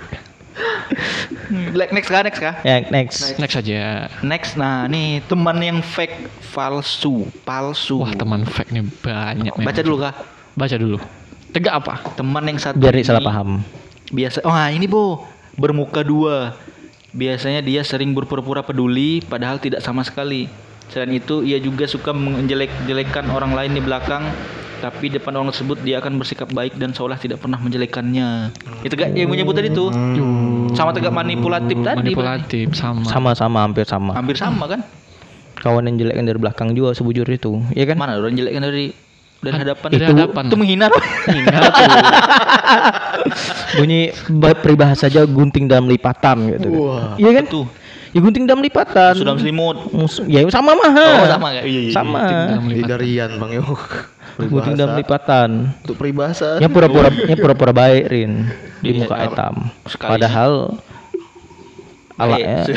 Black 1.76 1.92
next 1.92 2.08
kah, 2.08 2.22
next 2.24 2.40
kah? 2.40 2.54
Ya, 2.64 2.82
next. 2.88 3.36
next 3.36 3.54
aja 3.60 4.08
Next, 4.24 4.56
nah 4.56 4.88
nih 4.88 5.20
teman 5.28 5.60
yang 5.60 5.78
fake, 5.84 6.26
palsu, 6.56 7.28
palsu. 7.44 8.02
wah 8.02 8.12
teman 8.16 8.42
fake 8.48 8.72
nih 8.72 8.84
banyak 9.04 9.52
Baca 9.52 9.62
memang. 9.62 9.84
dulu 9.84 9.96
kah? 10.00 10.14
baca 10.56 10.76
dulu 10.80 10.96
tegak 11.56 11.72
apa 11.72 11.94
Teman 12.20 12.44
yang 12.44 12.60
satu 12.60 12.76
Biar 12.76 12.92
salah 13.00 13.24
paham. 13.24 13.64
Biasa, 14.12 14.44
oh 14.44 14.52
nah, 14.52 14.68
ini 14.68 14.84
bo, 14.84 15.24
bermuka 15.56 16.04
dua. 16.04 16.52
Biasanya 17.16 17.64
dia 17.64 17.80
sering 17.80 18.12
berpura-pura 18.12 18.60
peduli, 18.60 19.24
padahal 19.24 19.56
tidak 19.56 19.80
sama 19.80 20.04
sekali. 20.04 20.46
Selain 20.92 21.10
itu, 21.10 21.42
ia 21.42 21.58
juga 21.58 21.88
suka 21.88 22.14
menjelek-jelekan 22.14 23.26
orang 23.32 23.56
lain 23.56 23.72
di 23.74 23.82
belakang, 23.82 24.30
tapi 24.78 25.08
depan 25.08 25.32
orang 25.32 25.48
tersebut 25.48 25.78
dia 25.80 25.96
akan 25.96 26.16
bersikap 26.16 26.48
baik 26.48 26.74
dan 26.74 26.90
seolah 26.90 27.16
tidak 27.16 27.38
pernah 27.38 27.56
menjelekannya. 27.56 28.52
Itu 28.80 28.92
gak 28.92 29.12
yang 29.12 29.26
menyebut 29.26 29.52
tadi 29.52 29.68
tuh, 29.68 29.88
sama 30.72 30.90
tegak 30.90 31.10
manipulatif 31.10 31.76
tadi. 31.78 31.98
manipulatif 31.98 32.66
sama 32.72 33.04
Sama-sama 33.04 33.58
hampir 33.60 33.82
sama. 33.82 34.12
Hampir 34.12 34.34
sama 34.34 34.66
kan? 34.66 34.80
Kawan 35.56 35.84
yang 35.84 35.96
jelek 35.98 36.14
kan 36.14 36.24
dari 36.24 36.38
belakang 36.38 36.68
juga 36.72 36.92
sebujur 36.92 37.24
itu. 37.26 37.58
Iya 37.72 37.88
kan? 37.88 37.96
Mana 37.96 38.14
orang 38.14 38.32
jelek 38.32 38.52
kan 38.52 38.62
dari 38.62 38.86
dari 39.36 39.56
hadapan? 39.58 39.88
dari 39.88 39.98
itu, 39.98 40.12
hadapan. 40.12 40.42
itu 40.44 40.56
menghina. 40.56 40.86
Hina 41.26 41.60
tuh. 41.66 41.88
Bunyi 43.76 44.00
ba- 44.30 44.56
peribahasa 44.56 45.06
aja 45.06 45.24
gunting 45.24 45.66
dalam 45.66 45.86
lipatan 45.86 46.36
gitu. 46.48 46.68
kan. 46.68 46.78
Wah. 46.78 47.10
Iya 47.16 47.30
kan? 47.40 47.44
Tuh, 47.46 47.66
Ya 48.14 48.24
gunting 48.24 48.48
dalam 48.48 48.64
lipatan. 48.64 49.12
sudah 49.12 49.36
selimut. 49.36 49.76
Ya 50.24 50.40
sama 50.48 50.72
mah. 50.72 50.88
Oh, 50.88 51.26
sama 51.26 51.46
gak? 51.52 51.64
Iya, 51.64 51.80
iya. 51.82 51.92
Sama. 51.92 52.20
dalam 52.24 52.64
Di 52.64 52.80
lipat. 52.80 52.88
darian 52.88 53.30
Bang 53.36 53.52
Yo. 53.52 53.64
Gunting 54.36 54.76
dalam 54.76 55.00
lipatan. 55.00 55.72
Untuk 55.80 55.96
peribahasa. 55.96 56.60
Ya 56.60 56.68
pura-pura 56.68 57.08
ya 57.08 57.36
pura-pura 57.40 57.72
baik 57.72 58.04
Rin 58.12 58.44
di 58.84 58.92
Iya, 58.92 59.08
muka 59.08 59.16
iya. 59.16 59.28
etam. 59.32 59.54
Sekali. 59.88 60.10
Padahal 60.12 60.52
ala 62.16 62.36
Eh, 62.36 62.40
ya. 62.44 62.64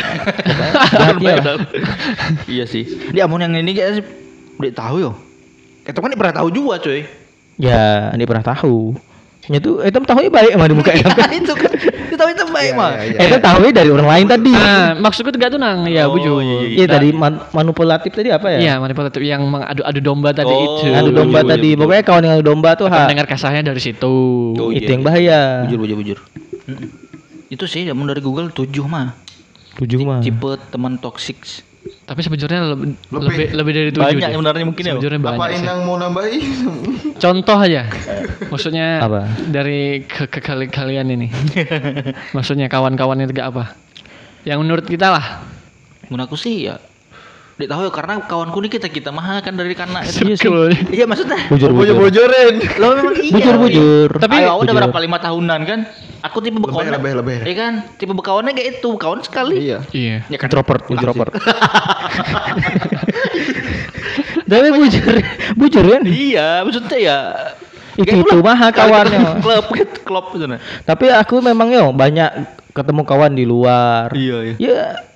iya 2.59 2.65
sih. 2.67 2.83
Dia 3.11 3.27
amun 3.27 3.43
yang 3.43 3.55
ini 3.59 3.75
kayak 3.75 3.91
sih 3.99 4.03
udah 4.59 4.71
tahu 4.75 4.95
yo. 5.03 5.11
Kita 5.83 5.99
kan 5.99 6.11
dia 6.11 6.19
pernah 6.19 6.35
tahu 6.35 6.47
juga, 6.51 6.75
coy. 6.79 7.03
Ya, 7.59 8.11
ini 8.15 8.23
pernah 8.23 8.45
tahu. 8.45 8.95
Nya 9.49 9.57
tuh 9.57 9.81
etam 9.81 10.05
tahu 10.05 10.29
baik 10.29 10.53
mah 10.53 10.65
di 10.65 10.75
muka 10.77 10.93
etam 10.93 11.09
kan 11.17 11.29
itu 11.29 11.53
kan. 11.53 11.73
Itu 12.05 12.15
tahu 12.15 12.29
itu 12.29 12.45
baik 12.47 12.71
mah 12.73 12.91
Iya, 12.95 13.17
iya. 13.17 13.19
etam 13.27 13.41
tahu 13.41 13.59
dari 13.69 13.89
orang 13.89 14.05
lain 14.07 14.25
tadi. 14.25 14.53
Nah, 14.53 14.93
maksudku 14.95 15.29
tegak 15.29 15.49
tuh 15.49 15.57
nang, 15.57 15.83
ya 15.85 16.05
Oh, 16.05 16.13
bujur. 16.13 16.37
iya, 16.39 16.57
iya 16.69 16.85
tadi 16.85 17.09
man- 17.09 17.41
manipulatif 17.49 18.13
tadi 18.13 18.29
apa 18.29 18.45
ya? 18.53 18.57
Iya, 18.61 18.73
manipulatif 18.77 19.17
yang 19.19 19.41
mengadu 19.43 19.81
adu 19.81 19.99
domba 19.99 20.29
tadi 20.31 20.47
Oh, 20.47 20.77
itu. 20.79 20.93
adu 20.93 21.09
domba 21.09 21.41
Iya, 21.41 21.49
tadi. 21.49 21.69
pokoknya 21.73 22.03
kawan 22.05 22.21
yang 22.23 22.33
adu 22.37 22.45
domba 22.45 22.69
tuh 22.73 22.85
ha. 22.87 23.03
Mendengar 23.03 23.25
kasarnya 23.25 23.65
dari 23.65 23.81
situ. 23.81 24.13
Oh, 24.53 24.69
itu 24.69 24.85
iya, 24.85 24.93
yang 24.93 25.01
iya. 25.01 25.07
bahaya. 25.09 25.39
Bujur 25.65 25.77
bujur 25.81 25.97
bujur. 25.97 26.17
Itu 27.49 27.65
sih 27.65 27.81
namun 27.83 28.05
dari 28.05 28.21
Google 28.21 28.53
7 28.53 28.69
mah 28.85 29.17
tujuh 29.79 30.03
mah 30.03 30.19
tipe 30.19 30.45
teman 30.69 30.99
toxic 30.99 31.39
Tapi 31.79 32.19
sebenarnya 32.19 32.61
lebih 32.69 32.97
Lebih. 33.07 33.21
lebih, 33.21 33.45
lebih 33.53 33.71
dari 33.71 33.89
tujuh. 33.89 34.01
banyak 34.03 34.29
sebenarnya 34.31 34.65
mungkin 34.65 34.83
ya 34.83 34.93
Sebenarnya 34.93 35.19
Apa 35.21 35.37
banyak 35.37 35.55
sih. 35.55 35.67
yang 35.67 35.79
mau 35.83 35.95
nambahin? 35.95 36.41
Contoh 37.23 37.57
aja. 37.57 37.81
Maksudnya 38.51 38.87
Apa? 38.99 39.21
dari 39.45 39.79
ke, 40.03 40.25
ke 40.25 40.39
kali 40.39 40.65
kalian 40.67 41.07
ini. 41.07 41.27
Maksudnya 42.35 42.65
kawan-kawan 42.65 43.21
itu 43.21 43.31
gak 43.31 43.53
apa? 43.53 43.63
Yang 44.41 44.57
menurut 44.59 44.85
kita 44.85 45.07
lah. 45.09 45.25
menurut 46.05 46.25
aku 46.25 46.35
sih 46.35 46.65
ya 46.65 46.81
Dek 47.59 47.67
tahu 47.67 47.81
ya 47.83 47.91
karena 47.91 48.13
kawanku 48.23 48.57
nih 48.63 48.71
kita 48.79 48.87
kita 48.87 49.11
mah 49.11 49.43
kan 49.43 49.51
dari 49.51 49.75
karena 49.75 49.99
itu. 50.07 50.23
Iya 50.23 50.35
sih. 50.39 50.47
Iya 50.95 51.03
maksudnya. 51.03 51.43
bujur 51.51 51.75
bujur 51.75 51.99
Bojor-bojorin. 51.99 52.55
Lo 52.79 52.95
memang 52.95 53.19
iya. 53.19 53.35
bujur 53.35 53.55
bujur 53.59 54.09
Tapi 54.15 54.35
Ayo, 54.39 54.55
aku 54.55 54.63
udah 54.63 54.75
berapa 54.79 54.99
lima 55.03 55.17
tahunan 55.19 55.59
kan? 55.67 55.79
Aku 56.23 56.39
tipe 56.39 56.55
bekawan. 56.55 56.87
lebih, 56.87 57.19
lebih. 57.19 57.43
Iya 57.43 57.55
kan? 57.59 57.73
Tipe 57.99 58.15
bekawannya 58.15 58.55
kayak 58.55 58.79
itu, 58.79 58.89
kawan 58.95 59.19
sekali. 59.27 59.59
Iya. 59.59 59.83
Iya. 59.91 60.23
Ya 60.31 60.37
kan? 60.39 60.47
introvert 60.47 60.87
introvert 60.87 61.31
tapi 64.49 64.67
bujur 64.73 65.13
bujur 65.53 65.85
kan 65.85 66.03
Iya, 66.09 66.65
maksudnya 66.65 66.97
ya 66.97 67.19
itu 67.99 68.15
itu 68.23 68.37
mah 68.39 68.71
kawannya 68.71 69.19
klub 69.43 69.65
gitu, 69.75 69.97
klub 70.07 70.25
gitu 70.31 70.45
nah. 70.47 70.59
tapi 70.87 71.11
aku 71.11 71.43
memang 71.43 71.67
yo 71.69 71.91
banyak 71.91 72.31
ketemu 72.71 73.03
kawan 73.03 73.35
di 73.35 73.43
luar 73.43 74.07
Iya, 74.15 74.37
iya. 74.41 74.55
ya 74.57 75.08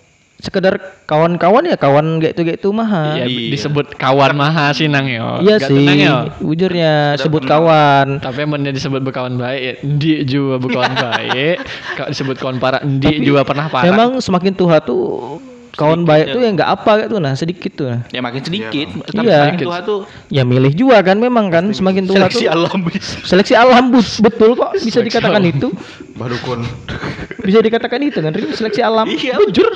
sekedar 0.44 0.76
kawan-kawan 1.04 1.64
ya 1.64 1.74
kawan 1.74 2.20
kayak 2.20 2.36
itu 2.36 2.42
kayak 2.44 2.60
itu 2.60 2.70
mah 2.70 3.16
Iya, 3.16 3.26
Iya. 3.26 3.50
disebut 3.50 3.96
kawan 3.96 4.36
maha 4.36 4.70
sih 4.70 4.86
nang 4.86 5.08
yo. 5.08 5.40
iya 5.40 5.56
Gak 5.56 5.72
sih 5.72 5.80
tenang, 5.80 5.98
yo. 5.98 6.18
bujurnya 6.44 7.16
sebut 7.16 7.44
kawan 7.44 8.20
Tapi 8.20 8.44
emang 8.44 8.60
dia 8.60 8.70
disebut 8.70 9.00
berkawan 9.00 9.34
baik, 9.34 9.62
ya. 9.62 9.74
Ndi 9.82 10.12
juga 10.26 10.60
berkawan 10.60 10.92
baik. 11.06 11.64
Kalau 11.96 12.10
disebut 12.10 12.36
kawan 12.36 12.58
parah, 12.58 12.84
Ndi 12.84 13.24
juga 13.24 13.42
pernah 13.42 13.66
parah. 13.66 13.88
memang 13.88 14.20
semakin 14.20 14.52
tua 14.52 14.78
tuh 14.78 15.40
kawan 15.74 16.04
Sedikit 16.04 16.12
baik 16.12 16.26
ya. 16.28 16.30
tuh 16.30 16.40
ya 16.40 16.50
nggak 16.54 16.70
apa 16.72 16.92
kayak 16.94 17.08
tuh 17.08 17.18
nah 17.18 17.34
sedikit 17.34 17.72
tuh 17.74 17.88
nah. 17.88 18.02
Ya 18.08 18.20
makin 18.20 18.42
sedikit, 18.42 18.88
tapi 19.10 19.26
Iya. 19.26 19.38
semakin 19.42 19.60
tua 19.64 19.78
tuh 19.82 20.00
ya 20.30 20.44
milih 20.44 20.70
juga 20.72 21.02
kan 21.02 21.18
memang 21.18 21.50
kan 21.50 21.66
semakin 21.72 22.04
tua 22.04 22.20
seleksi 22.20 22.46
tuh 22.46 22.54
alam 22.54 22.78
bisa. 22.84 23.16
seleksi 23.24 23.54
alam 23.56 23.84
bus 23.90 24.20
betul 24.20 24.54
kok 24.54 24.76
bisa 24.76 24.92
Seleksi 24.92 25.08
dikatakan 25.10 25.40
alam. 25.40 25.50
itu 25.50 25.68
Badukun. 26.14 26.60
bisa 27.42 27.58
dikatakan 27.60 28.00
itu 28.02 28.20
kan 28.20 28.30
seleksi 28.52 28.82
alam 28.82 29.08
Iya, 29.08 29.40
bujur 29.40 29.72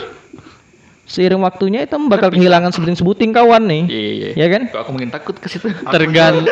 seiring 1.08 1.40
waktunya 1.40 1.88
itu 1.88 1.96
bakal 2.12 2.30
kehilangan 2.30 2.76
sebuting-sebuting 2.76 3.32
kawan 3.32 3.64
nih. 3.64 3.84
Iya, 3.88 4.12
iya. 4.12 4.30
ya 4.36 4.48
kan? 4.52 4.62
Kok 4.68 4.80
aku 4.84 4.90
mungkin 4.92 5.10
takut 5.10 5.36
ke 5.40 5.48
situ. 5.48 5.72
tergan 5.88 6.44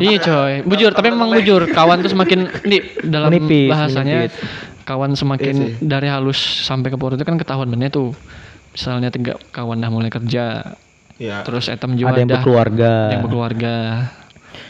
iya 0.00 0.16
coy. 0.22 0.54
Bujur 0.64 0.90
tapi 0.94 1.12
emang 1.12 1.28
bujur. 1.28 1.68
kawan 1.68 2.00
tuh 2.00 2.10
semakin 2.14 2.48
di 2.64 2.78
dalam 3.04 3.28
Menipis, 3.34 3.68
bahasanya 3.68 4.16
menipis. 4.24 4.38
kawan 4.86 5.12
semakin 5.18 5.54
Iya 5.58 5.76
dari 5.82 6.08
halus 6.08 6.38
sampai 6.38 6.88
ke 6.88 6.96
purut 6.96 7.18
itu 7.18 7.26
kan 7.26 7.36
ketahuan 7.36 7.68
bener 7.68 7.92
tuh. 7.92 8.14
Misalnya 8.72 9.12
tiga 9.12 9.36
kawan 9.52 9.82
dah 9.82 9.90
mulai 9.92 10.08
kerja 10.08 10.72
Iya. 11.20 11.44
terus 11.46 11.68
etam 11.68 11.94
juga 11.94 12.16
ada 12.16 12.24
yang 12.24 12.30
dah 12.32 12.40
berkeluarga. 12.40 12.92
yang 13.14 13.20
berkeluarga 13.22 13.74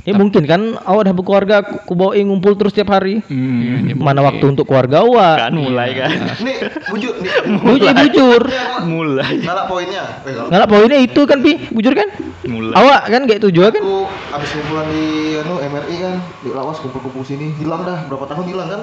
ya 0.02 0.12
mungkin 0.12 0.42
kan 0.42 0.60
awak 0.78 1.04
udah 1.04 1.14
berkeluarga 1.14 1.56
ku 1.82 1.92
bawain 1.92 2.24
ngumpul 2.24 2.54
terus 2.54 2.72
tiap 2.72 2.88
hari 2.88 3.20
Hmm. 3.24 3.94
mana 3.94 4.20
waktu 4.20 4.44
untuk 4.46 4.64
keluarga 4.64 5.00
awak 5.00 5.36
Kan 5.40 5.54
mulai 5.54 5.90
kan. 5.92 6.10
Nih, 6.38 6.56
bujur 6.88 7.14
nih. 7.18 7.30
bujur 7.60 7.92
bujur 8.02 8.42
mulai. 8.82 9.34
Salah 9.40 9.64
poinnya. 9.64 10.02
Eh, 10.22 10.34
lah, 10.50 10.66
poinnya 10.66 10.98
itu 10.98 11.20
kan 11.22 11.38
pi 11.38 11.68
bujur 11.68 11.92
kan 11.92 12.08
Mulai. 12.42 12.74
awak 12.74 13.02
kan 13.06 13.22
kayak 13.24 13.38
itu 13.38 13.48
juga 13.52 13.68
kan 13.70 13.82
aku 13.82 14.04
abis 14.32 14.50
kumpulan 14.52 14.86
di 14.88 15.04
anu 15.36 15.54
MRI 15.58 15.96
kan 15.98 16.14
di 16.40 16.50
lawas 16.50 16.76
kumpul-kumpul 16.78 17.22
sini 17.22 17.54
hilang 17.54 17.82
dah 17.82 18.06
berapa 18.06 18.26
tahun 18.26 18.46
hilang 18.46 18.68
kan 18.68 18.80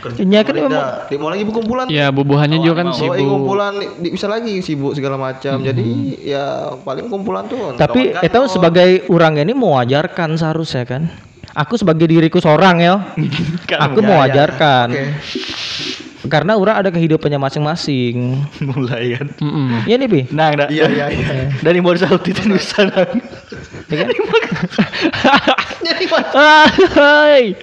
Iya 0.00 0.40
kan 0.40 0.54
memang 0.56 0.72
Di- 1.06 1.20
mau 1.20 1.28
lagi 1.28 1.44
kumpulan 1.44 1.84
ya 1.86 2.08
bubuhannya 2.08 2.56
juga 2.58 2.80
kan 2.80 2.86
mau. 2.88 2.96
sibuk 2.96 3.20
kumpulan 3.20 3.72
di- 3.76 3.92
di- 4.00 4.12
bisa 4.12 4.26
lagi 4.26 4.60
sibuk 4.60 4.96
segala 4.96 5.20
macam 5.20 5.60
jadi 5.60 5.84
ya 6.18 6.44
paling 6.78 7.06
kumpulan 7.06 7.44
tuh 7.44 7.76
tapi 7.76 8.08
itu 8.08 8.24
kantor. 8.24 8.48
sebagai 8.48 8.88
orang 9.06 9.36
ini 9.38 9.52
mewajarkan 9.52 10.34
seharusnya 10.34 10.84
kan 10.84 11.02
aku 11.52 11.76
sebagai 11.76 12.06
diriku 12.06 12.38
seorang 12.38 12.80
ya 12.80 12.96
aku 13.84 13.98
Ya, 13.98 14.02
ya. 14.02 14.08
mewajarkan 14.08 14.86
Oke. 14.88 15.04
Karena 16.26 16.52
orang 16.52 16.76
ada 16.76 16.90
kehidupannya 16.90 17.38
masing-masing 17.38 18.36
mulai 18.68 19.16
kan. 19.16 19.26
Mm-mm. 19.38 19.86
iya 19.86 19.96
nih 19.96 20.06
pi 20.06 20.20
Nah, 20.30 20.52
nah. 20.52 20.68
iya 20.68 20.84
iya 20.86 21.06
iya 21.08 21.48
Dari 21.58 21.78
baru 21.78 21.96
satu 21.96 22.20
itu 22.22 22.44
bisa 22.44 22.84
nang. 22.84 23.16
ya 23.88 23.96
kan 23.96 24.08
Jadi 25.80 26.04
mana? 26.06 26.68
Hai. 27.00 27.56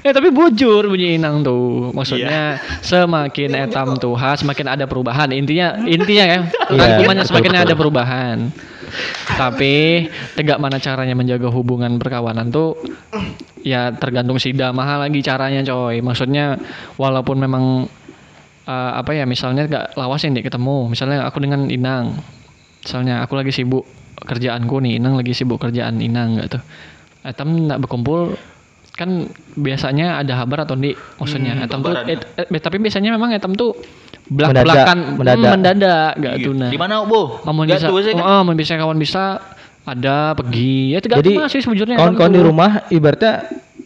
Eh 0.00 0.12
tapi 0.12 0.28
bujur 0.28 0.84
bunyi 0.84 1.16
inang 1.16 1.40
tuh. 1.40 1.90
Maksudnya 1.90 2.60
semakin 2.80 3.56
etam 3.58 3.96
tuha 3.96 4.36
semakin 4.36 4.66
ada 4.70 4.84
perubahan. 4.84 5.32
Intinya 5.32 5.80
intinya 5.82 6.24
kan 6.28 6.40
Iya, 6.68 6.76
rangkumannya 6.78 7.24
betul, 7.24 7.30
semakin 7.32 7.52
betul. 7.52 7.64
ada 7.64 7.74
perubahan. 7.74 8.38
Tapi 9.34 10.06
tegak 10.38 10.58
mana 10.60 10.78
caranya 10.78 11.16
menjaga 11.16 11.48
hubungan 11.50 11.96
perkawanan 11.98 12.48
tuh 12.48 12.78
ya 13.64 13.90
tergantung 13.96 14.36
si 14.36 14.52
mahal 14.54 15.04
lagi 15.04 15.20
caranya 15.24 15.64
coy. 15.64 16.04
Maksudnya 16.04 16.58
walaupun 17.00 17.40
memang 17.40 17.88
eh, 18.68 18.92
apa 18.96 19.16
ya 19.16 19.24
misalnya 19.24 19.66
gak 19.66 19.98
lawas 19.98 20.22
yang 20.24 20.36
dia 20.36 20.44
ketemu. 20.44 20.92
Misalnya 20.92 21.24
aku 21.26 21.38
dengan 21.42 21.66
Inang. 21.68 22.18
Misalnya 22.84 23.24
aku 23.24 23.40
lagi 23.40 23.52
sibuk 23.52 23.88
kerjaanku 24.24 24.76
nih, 24.84 25.00
Inang 25.00 25.16
lagi 25.16 25.32
sibuk 25.32 25.58
kerjaan 25.58 25.98
Inang 26.04 26.40
gak 26.40 26.60
tuh. 26.60 26.62
Etam 27.24 27.64
nak 27.64 27.80
berkumpul 27.80 28.36
kan 28.94 29.26
biasanya 29.58 30.22
ada 30.22 30.46
kabar 30.46 30.70
atau 30.70 30.78
di 30.78 30.94
maksudnya 31.18 31.66
Etam 31.66 31.82
tuh 31.82 31.98
kabaran, 31.98 32.14
eh, 32.14 32.46
eh, 32.46 32.62
tapi 32.62 32.78
biasanya 32.78 33.10
memang 33.16 33.34
Etam 33.34 33.58
tuh 33.58 33.74
belak 34.24 34.50
belakan 34.56 34.98
Mendadak, 35.20 35.36
mendadak. 35.36 35.52
mendadak 35.52 36.10
gak 36.16 36.34
Iya. 36.40 36.44
tuh 36.48 36.52
nah 36.56 36.70
Di 36.72 36.78
mana, 36.80 36.94
Bu? 37.04 37.20
Nggak 37.44 37.76
bisa, 37.76 37.86
kan. 38.16 38.24
oh, 38.24 38.40
amun 38.40 38.56
bisa 38.56 38.72
kawan 38.80 38.96
bisa 38.96 39.22
ada 39.84 40.32
pergi 40.32 40.96
ya 40.96 40.98
tergantung 41.04 41.28
jadi 41.28 41.44
masih 41.44 41.60
sebujurnya 41.60 41.96
kawan-kawan 42.00 42.32
Etam 42.32 42.40
di 42.40 42.42
rumah 42.42 42.70
ibaratnya 42.88 43.32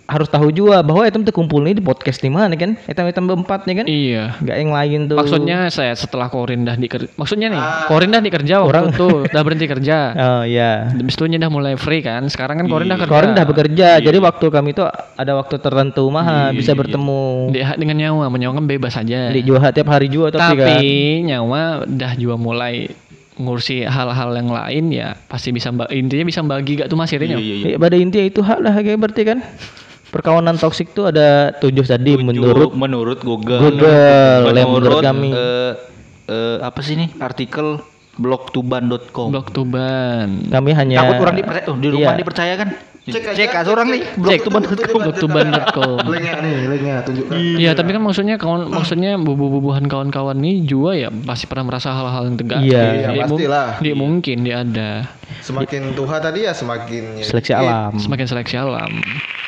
harus 0.08 0.28
tahu 0.28 0.48
juga 0.48 0.80
bahwa 0.80 1.04
etam 1.04 1.20
tuh 1.20 1.36
kumpul 1.36 1.60
nih 1.60 1.76
di 1.76 1.84
podcast 1.84 2.18
di 2.18 2.32
mana 2.32 2.56
kan 2.56 2.80
etam 2.88 3.28
berempat 3.28 3.68
nih 3.68 3.74
kan 3.76 3.86
iya 3.86 4.24
nggak 4.40 4.56
yang 4.56 4.72
lain 4.72 5.00
tuh 5.04 5.16
maksudnya 5.20 5.68
saya 5.68 5.92
setelah 5.92 6.32
korin 6.32 6.64
dah 6.64 6.74
di 6.74 6.88
ker- 6.88 7.12
maksudnya 7.14 7.52
nih 7.52 7.60
Ah. 7.60 7.84
korin 7.86 8.08
dah 8.08 8.24
di 8.24 8.32
kerja 8.32 8.64
waktu 8.64 8.72
Orang- 8.72 8.88
itu 8.96 9.08
dah 9.28 9.42
berhenti 9.44 9.66
kerja 9.68 9.96
oh 10.24 10.42
iya 10.48 10.88
Habis 10.88 11.14
itu 11.14 11.24
dah 11.28 11.50
mulai 11.52 11.76
free 11.76 12.00
kan. 12.00 12.24
Sekarang 12.26 12.58
kan 12.58 12.66
Korin 12.66 12.88
dah 12.88 12.98
kerja. 12.98 13.12
Korin 13.12 13.30
udah 13.36 13.46
bekerja, 13.46 13.88
jadi 14.00 14.18
waktu 14.18 14.46
kami 14.48 14.70
tuh 14.72 14.88
ada 14.90 15.32
waktu 15.36 15.56
tertentu 15.60 16.08
mah 16.08 16.50
bisa 16.50 16.72
bertemu. 16.72 17.52
Di, 17.52 17.60
dengan 17.76 17.96
nyawa, 17.98 18.24
menyawa 18.28 18.52
kan 18.56 18.66
bebas 18.66 18.92
saja. 18.96 19.28
Di 19.30 19.40
jual 19.42 19.60
tiap 19.70 19.88
hari 19.88 20.08
juga 20.08 20.34
tapi, 20.34 20.58
Tapi 20.58 20.64
kan. 20.64 20.80
nyawa 21.26 21.60
dah 21.84 22.12
juga 22.16 22.34
mulai 22.34 22.88
ngurusi 23.38 23.86
hal-hal 23.86 24.34
yang 24.34 24.50
lain 24.50 24.84
ya 24.90 25.14
pasti 25.30 25.54
bisa 25.54 25.70
mbak 25.70 25.94
intinya 25.94 26.26
bisa 26.26 26.42
bagi 26.42 26.74
gak 26.74 26.90
tuh 26.90 26.98
mas 26.98 27.06
Iya, 27.06 27.22
Irene? 27.22 27.38
iya, 27.38 27.54
iya. 27.54 27.66
Ya, 27.70 27.78
pada 27.78 27.94
intinya 27.94 28.26
itu 28.26 28.40
hak 28.42 28.58
lah 28.58 28.74
kayak 28.74 28.98
berarti 28.98 29.22
kan. 29.22 29.38
Perkawanan 30.08 30.56
toksik 30.56 30.90
tuh 30.90 31.12
ada 31.12 31.52
tujuh 31.54 31.84
tadi 31.84 32.16
menurut 32.16 32.72
menurut 32.72 33.20
Google. 33.20 33.60
Google, 33.60 34.56
yang 34.56 34.72
menurut 34.72 35.04
kami. 35.04 35.28
eh, 35.30 35.72
eh, 36.26 36.56
apa 36.64 36.80
sih 36.80 36.96
nih? 36.96 37.12
Artikel 37.20 37.84
blogtuban.com. 38.16 39.28
Blok 39.30 39.52
Tuban. 39.52 40.48
kami 40.48 40.70
hanya 40.72 41.04
Takut 41.04 41.22
orang 41.22 41.36
dipercaya 41.36 41.64
tuh 41.64 41.76
di 41.76 41.88
rumah 41.88 42.12
Iya. 42.12 42.18
dipercaya 42.18 42.54
kan? 42.56 42.68
Cek 43.08 43.22
aja, 43.24 43.34
Cek 43.34 43.50
cek, 43.50 43.66
orang 43.66 43.86
cek. 43.86 43.94
nih 43.94 44.02
Blog 44.14 44.40
blogtuban.com. 44.44 45.12
tuban. 45.16 45.46
Blogtuban.com. 45.48 45.98
linknya 46.06 46.34
nih 46.38 46.54
linknya 46.68 46.94
tunjukkan 47.02 47.36
Iya, 47.58 47.70
tapi 47.72 47.90
kan 47.90 48.02
maksudnya 48.02 48.36
kawan 48.36 48.62
maksudnya 48.68 49.10
bubu-bubuhan 49.16 49.84
kawan-kawan 49.86 50.36
nih 50.36 50.62
juga 50.62 50.92
ya 50.94 51.08
pasti 51.10 51.44
pernah 51.46 51.64
merasa 51.66 51.90
hal-hal 51.90 52.28
yang 52.28 52.36
tegak. 52.36 52.60
Iya. 52.60 52.84
Iya, 53.14 53.24
pastilah. 53.24 53.68
Dia 53.80 53.94
mungkin 53.94 54.36
dia 54.42 54.56
ada. 54.62 54.90
semakin 55.38 55.92
tua 55.94 56.18
tadi 56.18 56.44
ya 56.44 56.52
semakin 56.52 57.22
seleksi 57.22 57.52
alam. 57.52 57.94
Semakin 57.96 58.26
seleksi 58.26 58.56
alam, 58.58 58.90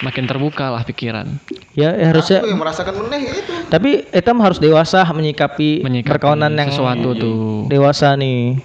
makin 0.00 0.24
terbuka 0.24 0.70
lah 0.70 0.84
pikiran. 0.84 1.26
Ya, 1.74 1.92
ya 1.92 2.12
harusnya 2.12 2.40
aku 2.40 2.52
yang 2.52 2.60
merasakan 2.60 2.94
meneh 3.00 3.20
itu 3.26 3.52
tapi 3.66 4.02
etam 4.10 4.38
harus 4.38 4.58
dewasa 4.58 5.06
menyikapi, 5.06 5.80
Menyikapi 5.80 6.10
perkawanan 6.10 6.52
yang 6.52 6.68
sesuatu 6.68 7.14
tuh. 7.14 7.66
dewasa 7.66 8.12
nih. 8.14 8.58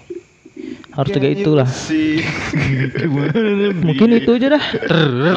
Harus 0.96 1.12
juga 1.12 1.28
itulah. 1.28 1.68
sih 1.68 2.24
Mungkin 3.86 4.10
itu 4.16 4.32
aja 4.32 4.56
dah. 4.56 4.64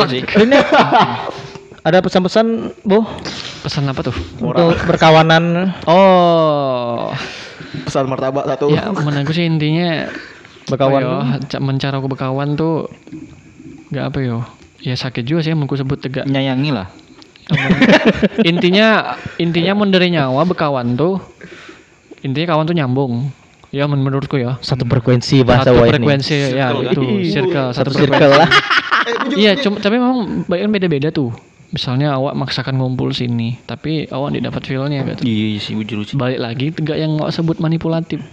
Iya. 0.07 0.23
Ini 0.39 0.59
ada 1.83 1.99
pesan-pesan, 1.99 2.47
Bu, 2.83 3.03
Pesan 3.59 3.91
apa 3.91 4.01
tuh? 4.03 4.15
untuk 4.39 4.79
berkawanan 4.87 5.75
Oh, 5.85 7.11
pesan 7.85 8.07
martabak 8.07 8.47
satu 8.47 8.71
ya 8.71 8.89
menurut 8.89 9.27
aku 9.27 9.33
sih 9.35 9.45
intinya 9.45 10.07
berkawan. 10.67 11.01
yo, 11.03 11.15
mencara 11.59 11.99
aku 11.99 12.07
berkawan 12.07 12.55
tuh 12.55 12.87
nggak 13.91 14.05
apa 14.09 14.19
yo. 14.23 14.39
Ya 14.79 14.95
sakit 14.95 15.27
juga 15.27 15.43
sih 15.43 15.53
menurutku 15.53 15.75
sebut 15.75 15.99
tegak. 15.99 16.25
Nyayangi 16.25 16.71
lah. 16.71 16.87
intinya 18.45 19.17
intinya 19.37 19.73
mun 19.73 19.89
dari 19.89 20.13
nyawa 20.13 20.45
bekawan 20.45 20.95
tuh 20.95 21.17
intinya 22.21 22.53
kawan 22.53 22.69
tuh 22.69 22.77
nyambung 22.77 23.33
ya 23.71 23.85
men- 23.85 24.01
menurutku 24.01 24.37
ya 24.37 24.57
Satu 24.59 24.83
frekuensi 24.83 25.43
bahasa 25.43 25.69
satu 25.69 25.79
Wai 25.79 25.89
ini. 25.89 25.95
frekuensi 25.95 26.37
ya 26.53 26.73
itu 26.75 27.03
circle 27.29 27.69
satu 27.71 27.89
Satu 27.89 27.91
frekuensi 27.93 28.17
circle 28.17 28.33
lah. 28.35 28.49
iya 29.35 29.53
cuma 29.55 29.77
tapi 29.77 29.97
memang 29.97 30.17
kan 30.45 30.71
beda-beda 30.71 31.09
tuh 31.09 31.33
misalnya 31.69 32.13
awak 32.13 32.33
maksakan 32.35 32.77
ngumpul 32.77 33.11
sini 33.11 33.61
tapi 33.63 34.09
awak 34.09 34.33
tidak 34.33 34.45
dapat 34.49 34.63
feelnya 34.65 35.01
gitu 35.07 35.23
Iya 35.23 35.47
iya 35.51 35.59
sih 35.59 35.73
bujur 35.75 36.01
sih. 36.03 36.15
balik 36.15 36.39
lagi 36.39 36.67
tegak 36.71 36.97
yang 36.97 37.17
awak 37.17 37.31
sebut 37.31 37.57
manipulatif 37.59 38.25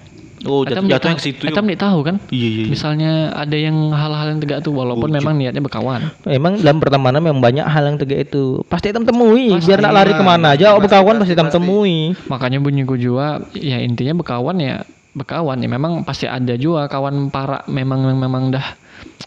Oh, 0.45 0.61
jatuh, 0.61 0.85
nggak 0.85 1.01
ke 1.01 1.25
situ. 1.25 1.41
tahu- 1.41 1.49
Etam 1.49 1.65
nggak 1.65 1.81
tahu 1.81 1.99
kan 2.01 2.15
Iya 2.29 2.37
iya. 2.37 2.61
iya. 2.61 2.65
misalnya 2.69 3.11
ada 3.33 3.57
yang 3.57 3.89
hal-hal 3.89 4.27
yang 4.29 4.39
tegak 4.39 4.61
tuh 4.61 4.71
walaupun 4.71 5.09
memang 5.09 5.33
niatnya 5.33 5.57
berkawan 5.57 6.13
Emang 6.23 6.61
dalam 6.61 6.77
pertemanan 6.77 7.17
memang 7.19 7.41
banyak 7.41 7.65
hal 7.65 7.81
yang 7.83 7.97
tegak 7.97 8.29
itu. 8.29 8.61
Pasti 8.63 8.93
hitam 8.93 9.03
temui. 9.03 9.49
Pasti, 9.49 9.65
Biar 9.65 9.81
nak 9.81 9.93
lari 9.95 10.13
ke 10.13 10.21
mana 10.21 10.53
aja. 10.53 10.71
Oh, 10.71 10.79
berkawan 10.79 11.17
pasti 11.17 11.33
hitam 11.33 11.49
temui. 11.49 12.13
makanya 12.29 12.61
bunyi 12.61 12.85
gue 12.85 12.99
juga 12.99 13.41
ya 13.51 13.81
intinya 13.81 14.13
berkawan 14.13 14.61
ya 14.61 14.85
berkawan 15.15 15.57
ya 15.57 15.67
memang 15.67 16.03
pasti 16.03 16.27
ada 16.27 16.53
juga 16.53 16.85
kawan 16.85 17.27
para 17.29 17.63
memang 17.65 18.03
memang 18.13 18.51
dah 18.51 18.67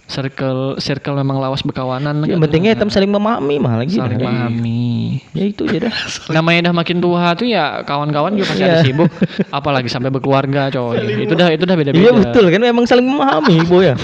circle 0.05 0.77
circle 0.77 1.13
memang 1.15 1.37
lawas 1.39 1.61
berkawanan 1.61 2.21
Yang 2.21 2.29
gitu. 2.31 2.45
pentingnya 2.45 2.71
hitam 2.75 2.89
saling 2.89 3.09
memahami 3.09 3.57
mah 3.57 3.75
lagi. 3.79 3.97
saling 3.97 4.17
dah. 4.17 4.29
memahami 4.29 4.85
Ya 5.33 5.45
itu 5.47 5.65
aja 5.65 5.89
dah. 5.89 5.95
namanya 6.37 6.69
dah 6.69 6.75
makin 6.75 6.99
tua 6.99 7.33
tuh 7.33 7.47
ya 7.47 7.81
kawan-kawan 7.83 8.33
juga 8.33 8.49
pasti 8.49 8.63
ada 8.63 8.79
Iya. 8.79 8.85
sibuk 8.85 9.09
apalagi 9.49 9.89
sampai 9.89 10.09
berkeluarga 10.09 10.69
coy 10.69 11.25
itu 11.25 11.33
dah 11.33 11.49
itu 11.49 11.65
dah 11.65 11.73
beda-beda 11.75 12.01
Iya 12.01 12.13
betul 12.13 12.45
kan 12.49 12.61
memang 12.61 12.85
saling 12.85 13.05
memahami 13.05 13.65
boy 13.65 13.89
ya. 13.89 13.97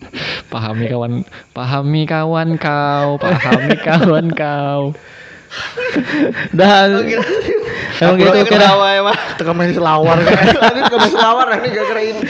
pahami 0.52 0.84
kawan 0.86 1.12
pahami 1.52 2.02
kawan 2.04 2.48
kau 2.56 3.16
pahami 3.16 3.76
kawan 3.78 4.26
kau 4.30 4.92
Dah. 6.54 6.86
Emang 8.02 8.16
gitu 8.16 8.32
kira. 8.46 8.68
emang. 8.94 9.16
Tekan 9.38 9.54
main 9.54 9.70
selawar 9.70 10.16
kan. 10.18 10.40
Ini 10.70 10.80
tekan 10.82 10.98
main 10.98 11.12
selawar 11.12 11.46
ini 11.54 11.68
gak 11.68 11.86
kira 11.86 12.00
ini. 12.02 12.20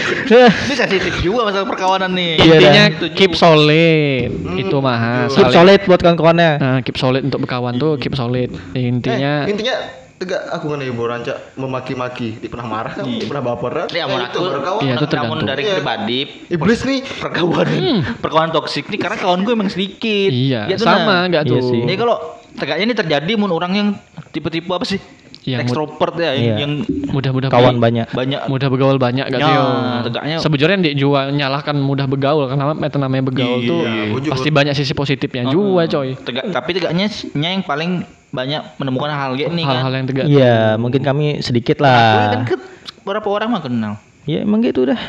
Ini 0.67 0.75
sensitif 0.75 1.15
juga 1.21 1.47
masalah 1.47 1.67
perkawanan 1.67 2.11
nih. 2.11 2.33
Iya, 2.37 2.55
intinya 2.57 2.85
dah. 2.93 3.11
keep 3.13 3.33
solid 3.35 4.31
itu 4.57 4.77
mah 4.77 5.27
Keep 5.29 5.51
solid 5.51 5.81
buat 5.85 6.01
kawan-kawannya. 6.01 6.51
Nah, 6.57 6.79
keep 6.81 6.97
solid 6.97 7.23
untuk 7.23 7.41
berkawan 7.41 7.75
tuh 7.77 7.95
keep 7.97 8.13
solid. 8.13 8.51
Intinya 8.73 9.47
Eh, 9.47 9.53
intinya 9.53 9.75
tegak 10.17 10.53
aku 10.53 10.69
kan 10.69 10.81
ibu 10.81 11.01
rancak 11.01 11.57
memaki-maki, 11.57 12.37
dia 12.37 12.47
pernah 12.47 12.69
marah 12.69 12.93
kan, 12.93 13.09
dia 13.09 13.25
pernah 13.25 13.41
baper 13.43 13.73
kan. 13.73 13.87
Ini 13.89 14.01
amun 14.03 14.19
Ya, 14.19 14.27
itu 14.27 14.37
aku, 14.37 14.53
berkawan. 14.53 14.81
Iya, 14.81 14.93
itu 14.93 15.05
namun 15.09 15.09
tergantung. 15.09 15.49
dari 15.49 15.63
Iya. 15.63 15.73
pribadi, 15.73 16.21
Iblis 16.51 16.81
nih. 16.85 17.01
perkawanan, 17.17 17.83
perkawanan 18.21 18.51
toksik 18.53 18.85
nih 18.87 18.99
karena 18.99 19.17
kawan 19.17 19.41
gue 19.41 19.53
emang 19.55 19.69
sedikit. 19.69 20.29
iya, 20.29 20.69
Ya 20.69 20.77
sama 20.77 21.07
nah. 21.07 21.21
enggak 21.25 21.43
Iya 21.43 21.53
tuh? 21.55 21.65
sih. 21.65 21.81
Jadi 21.83 21.97
kalau 21.97 22.17
tegaknya 22.53 22.85
ini 22.85 22.95
terjadi 22.95 23.33
mun 23.35 23.49
orang 23.49 23.73
yang 23.73 23.89
tipe-tipe 24.29 24.69
apa 24.69 24.85
sih? 24.85 25.01
Yang 25.41 25.61
Extrovert 25.67 26.15
ya, 26.15 26.31
yang, 26.31 26.37
Iya. 26.37 26.55
yang 26.61 26.73
mudah-mudah 27.09 27.49
Kawan 27.49 27.81
banyak. 27.81 28.13
banyak 28.13 28.41
mudah 28.45 28.69
bergaul 28.69 28.97
banyak 28.97 29.25
gak 29.27 29.41
tuh? 29.41 29.49
Ya, 29.49 29.57
yo? 29.57 29.65
tegaknya. 30.05 30.37
Sebenarnya 30.37 30.79
di 30.79 30.91
juga 30.95 31.21
nyalahkan 31.27 31.73
mudah 31.75 32.05
bergaul 32.05 32.45
karena 32.45 32.65
meta 32.71 33.01
namanya 33.01 33.25
bergaul 33.25 33.57
Iya, 33.59 33.67
tuh 33.67 33.81
jujur. 34.15 34.31
pasti 34.31 34.49
banyak 34.51 34.75
sisi 34.75 34.93
positifnya 34.93 35.49
juga 35.49 35.89
coy. 35.89 36.13
Tegak, 36.15 36.45
tapi 36.51 36.71
tegaknya 36.73 37.09
nya 37.33 37.49
yang 37.51 37.65
paling 37.65 38.05
banyak 38.31 38.63
menemukan 38.77 39.09
hal 39.09 39.33
kayak 39.33 39.49
ini 39.51 39.65
Hal-hal 39.65 39.81
kan. 39.87 39.97
yang 39.97 40.07
tegak. 40.07 40.25
Iya, 40.29 40.57
mungkin 40.77 41.01
kami 41.01 41.41
sedikit 41.41 41.81
lah. 41.81 42.37
kan 42.37 42.45
ke 42.45 42.55
beberapa 43.01 43.29
orang 43.31 43.49
mah 43.49 43.63
kenal. 43.65 43.93
Ya 44.23 44.45
emang 44.45 44.61
gitu 44.61 44.85
dah. 44.85 45.01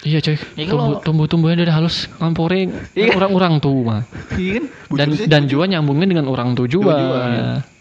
Iya 0.00 0.22
coy. 0.22 0.32
Ya, 0.56 0.64
Tumbuh, 0.64 0.96
kalau- 0.96 1.02
tumbuh-tumbuhnya 1.02 1.56
dari 1.60 1.70
halus 1.70 2.08
ngampore 2.16 2.72
Iya. 2.94 3.12
orang-orang 3.12 3.60
tuh 3.60 3.84
mah. 3.84 4.00
Iya 4.32 4.52
kan? 4.56 4.64
Dan 4.96 5.08
dan 5.28 5.42
juga 5.44 5.68
nyambungnya 5.68 6.08
dengan 6.08 6.26
orang 6.26 6.54
tuh 6.54 6.64
juga. 6.64 6.96
Ya. 6.96 7.75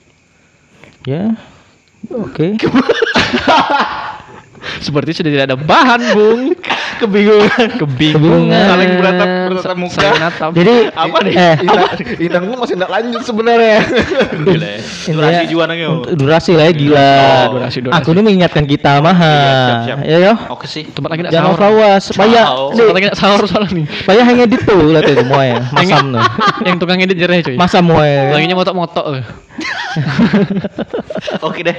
Oke. 2.10 2.58
Seperti 4.86 5.22
sudah 5.22 5.32
tidak 5.32 5.46
ada 5.54 5.58
bahan, 5.58 6.02
Bung. 6.18 6.42
Kebingungan. 7.02 7.68
Kebingungan. 7.80 8.66
Saling 8.70 8.92
beratap 9.00 9.28
beratap 9.50 9.78
muka. 9.80 9.96
Saling 9.98 10.22
natap. 10.22 10.50
Jadi 10.54 10.76
Apa 10.92 11.18
nih? 11.24 11.34
Eh, 11.36 11.56
Intan, 11.66 11.90
Intan 12.20 12.42
gue 12.46 12.58
masih 12.60 12.76
enggak 12.76 12.92
lanjut 12.92 13.22
sebenarnya. 13.24 13.80
Gila 14.46 14.68
ya. 14.68 14.80
Durasi 15.06 15.44
juara 15.48 15.74
untuk 15.76 16.12
durasi 16.20 16.52
lah 16.54 16.66
ya 16.68 16.74
gila. 16.76 17.12
Oh, 17.16 17.46
durasi, 17.58 17.78
durasi. 17.84 17.96
Aku 18.02 18.08
ini 18.12 18.22
mengingatkan 18.22 18.64
kita 18.68 19.00
mah. 19.00 19.18
Ya 20.04 20.18
yo. 20.20 20.34
Oke 20.52 20.68
sih. 20.68 20.84
Tempat 20.90 21.16
lagi 21.16 21.22
Jangan 21.32 21.56
overwas 21.56 22.02
supaya 22.12 22.42
Tempat 22.76 22.94
lagi 22.96 23.08
sahur 23.16 23.44
soalnya 23.48 23.72
nih. 23.72 23.86
supaya 24.04 24.22
hanya 24.28 24.44
itu 24.46 24.76
lah 24.92 25.02
tuh 25.02 25.16
semua 25.16 25.42
ya. 25.44 25.60
Masam 25.76 26.06
tuh. 26.12 26.24
Yang 26.68 26.76
tukang 26.82 27.00
edit 27.00 27.18
jereh 27.18 27.40
coy. 27.44 27.56
Masam 27.56 27.86
semua 27.86 28.02
ya. 28.02 28.34
Laginya 28.34 28.56
motok-motok 28.58 29.06
tuh. 29.06 29.26
Oke 31.46 31.62
deh. 31.64 31.78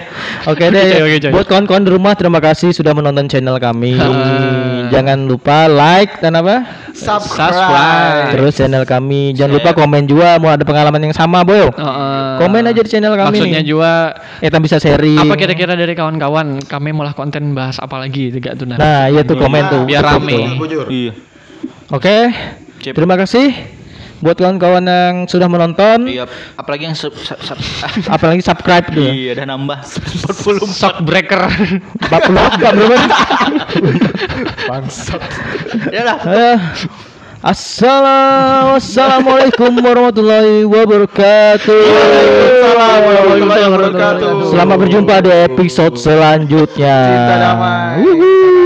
Oke 0.48 0.64
deh. 0.70 0.87
Oke, 0.87 1.02
oke, 1.02 1.16
coy. 1.26 1.33
Buat 1.35 1.46
kawan-kawan 1.50 1.83
di 1.85 1.90
rumah 1.92 2.12
terima 2.14 2.40
kasih 2.40 2.70
sudah 2.70 2.94
menonton 2.94 3.26
channel 3.26 3.59
kami. 3.59 3.98
Jangan 4.88 5.18
lupa 5.25 5.66
like 5.66 6.18
dan 6.18 6.35
apa? 6.35 6.64
Subscribe. 6.92 8.33
Terus 8.33 8.53
channel 8.55 8.83
kami. 8.83 9.31
Jangan 9.33 9.53
lupa 9.53 9.70
komen 9.72 10.05
juga 10.05 10.37
mau 10.37 10.49
ada 10.49 10.64
pengalaman 10.64 10.99
yang 11.01 11.12
sama, 11.12 11.42
Boy. 11.42 11.68
Heeh. 11.68 12.29
Komen 12.38 12.62
aja 12.64 12.81
di 12.81 12.88
channel 12.88 13.14
kami 13.14 13.37
Maksudnya 13.37 13.61
nih. 13.61 13.68
juga 13.68 13.92
Eh, 14.38 14.49
kita 14.49 14.59
bisa 14.59 14.77
sharing. 14.77 15.20
apa 15.22 15.35
kira-kira 15.35 15.72
dari 15.72 15.92
kawan-kawan 15.92 16.61
kami 16.62 16.90
malah 16.90 17.12
konten 17.12 17.53
bahas 17.53 17.77
apa 17.77 17.96
lagi 17.99 18.31
juga 18.31 18.53
tuh 18.53 18.64
nah. 18.64 18.77
Nah, 18.77 19.03
iya 19.09 19.20
tuh 19.22 19.37
komen 19.37 19.62
tuh. 19.68 19.83
Biar 19.85 20.03
rame. 20.03 20.57
tuh. 20.57 20.88
Iya. 20.88 21.12
Oke. 21.90 22.16
Terima 22.81 23.14
kasih 23.14 23.75
buat 24.18 24.37
kawan-kawan 24.37 24.85
yang 24.85 25.14
sudah 25.29 25.44
menonton. 25.44 26.09
Iya. 26.09 26.24
Apalagi 26.57 26.88
yang 26.88 26.96
sub, 26.96 27.12
sub, 27.16 27.37
sub- 27.38 27.61
Apalagi 28.14 28.40
subscribe 28.40 28.88
dulu. 28.88 29.12
Iya, 29.12 29.37
udah 29.37 29.46
nambah 29.48 29.79
40 29.85 30.72
Shock 30.72 30.96
breaker. 31.05 31.42
40 32.09 32.61
berapa? 32.61 32.96
Bangsat. 34.66 35.20
Ya 35.92 36.02
lah. 36.05 36.16
Assalamu- 37.44 38.81
Assalamualaikum 38.81 39.70
warahmatullahi 39.79 40.64
wabarakatuh. 40.66 41.81
warahmatullahi 42.74 43.62
wabarakatuh. 43.70 44.31
Selamat 44.50 44.76
berjumpa 44.81 45.14
di 45.22 45.31
episode 45.44 45.94
selanjutnya. 46.00 46.96
Cinta 47.07 47.35
damai. 47.38 48.02
Wuhu. 48.02 48.65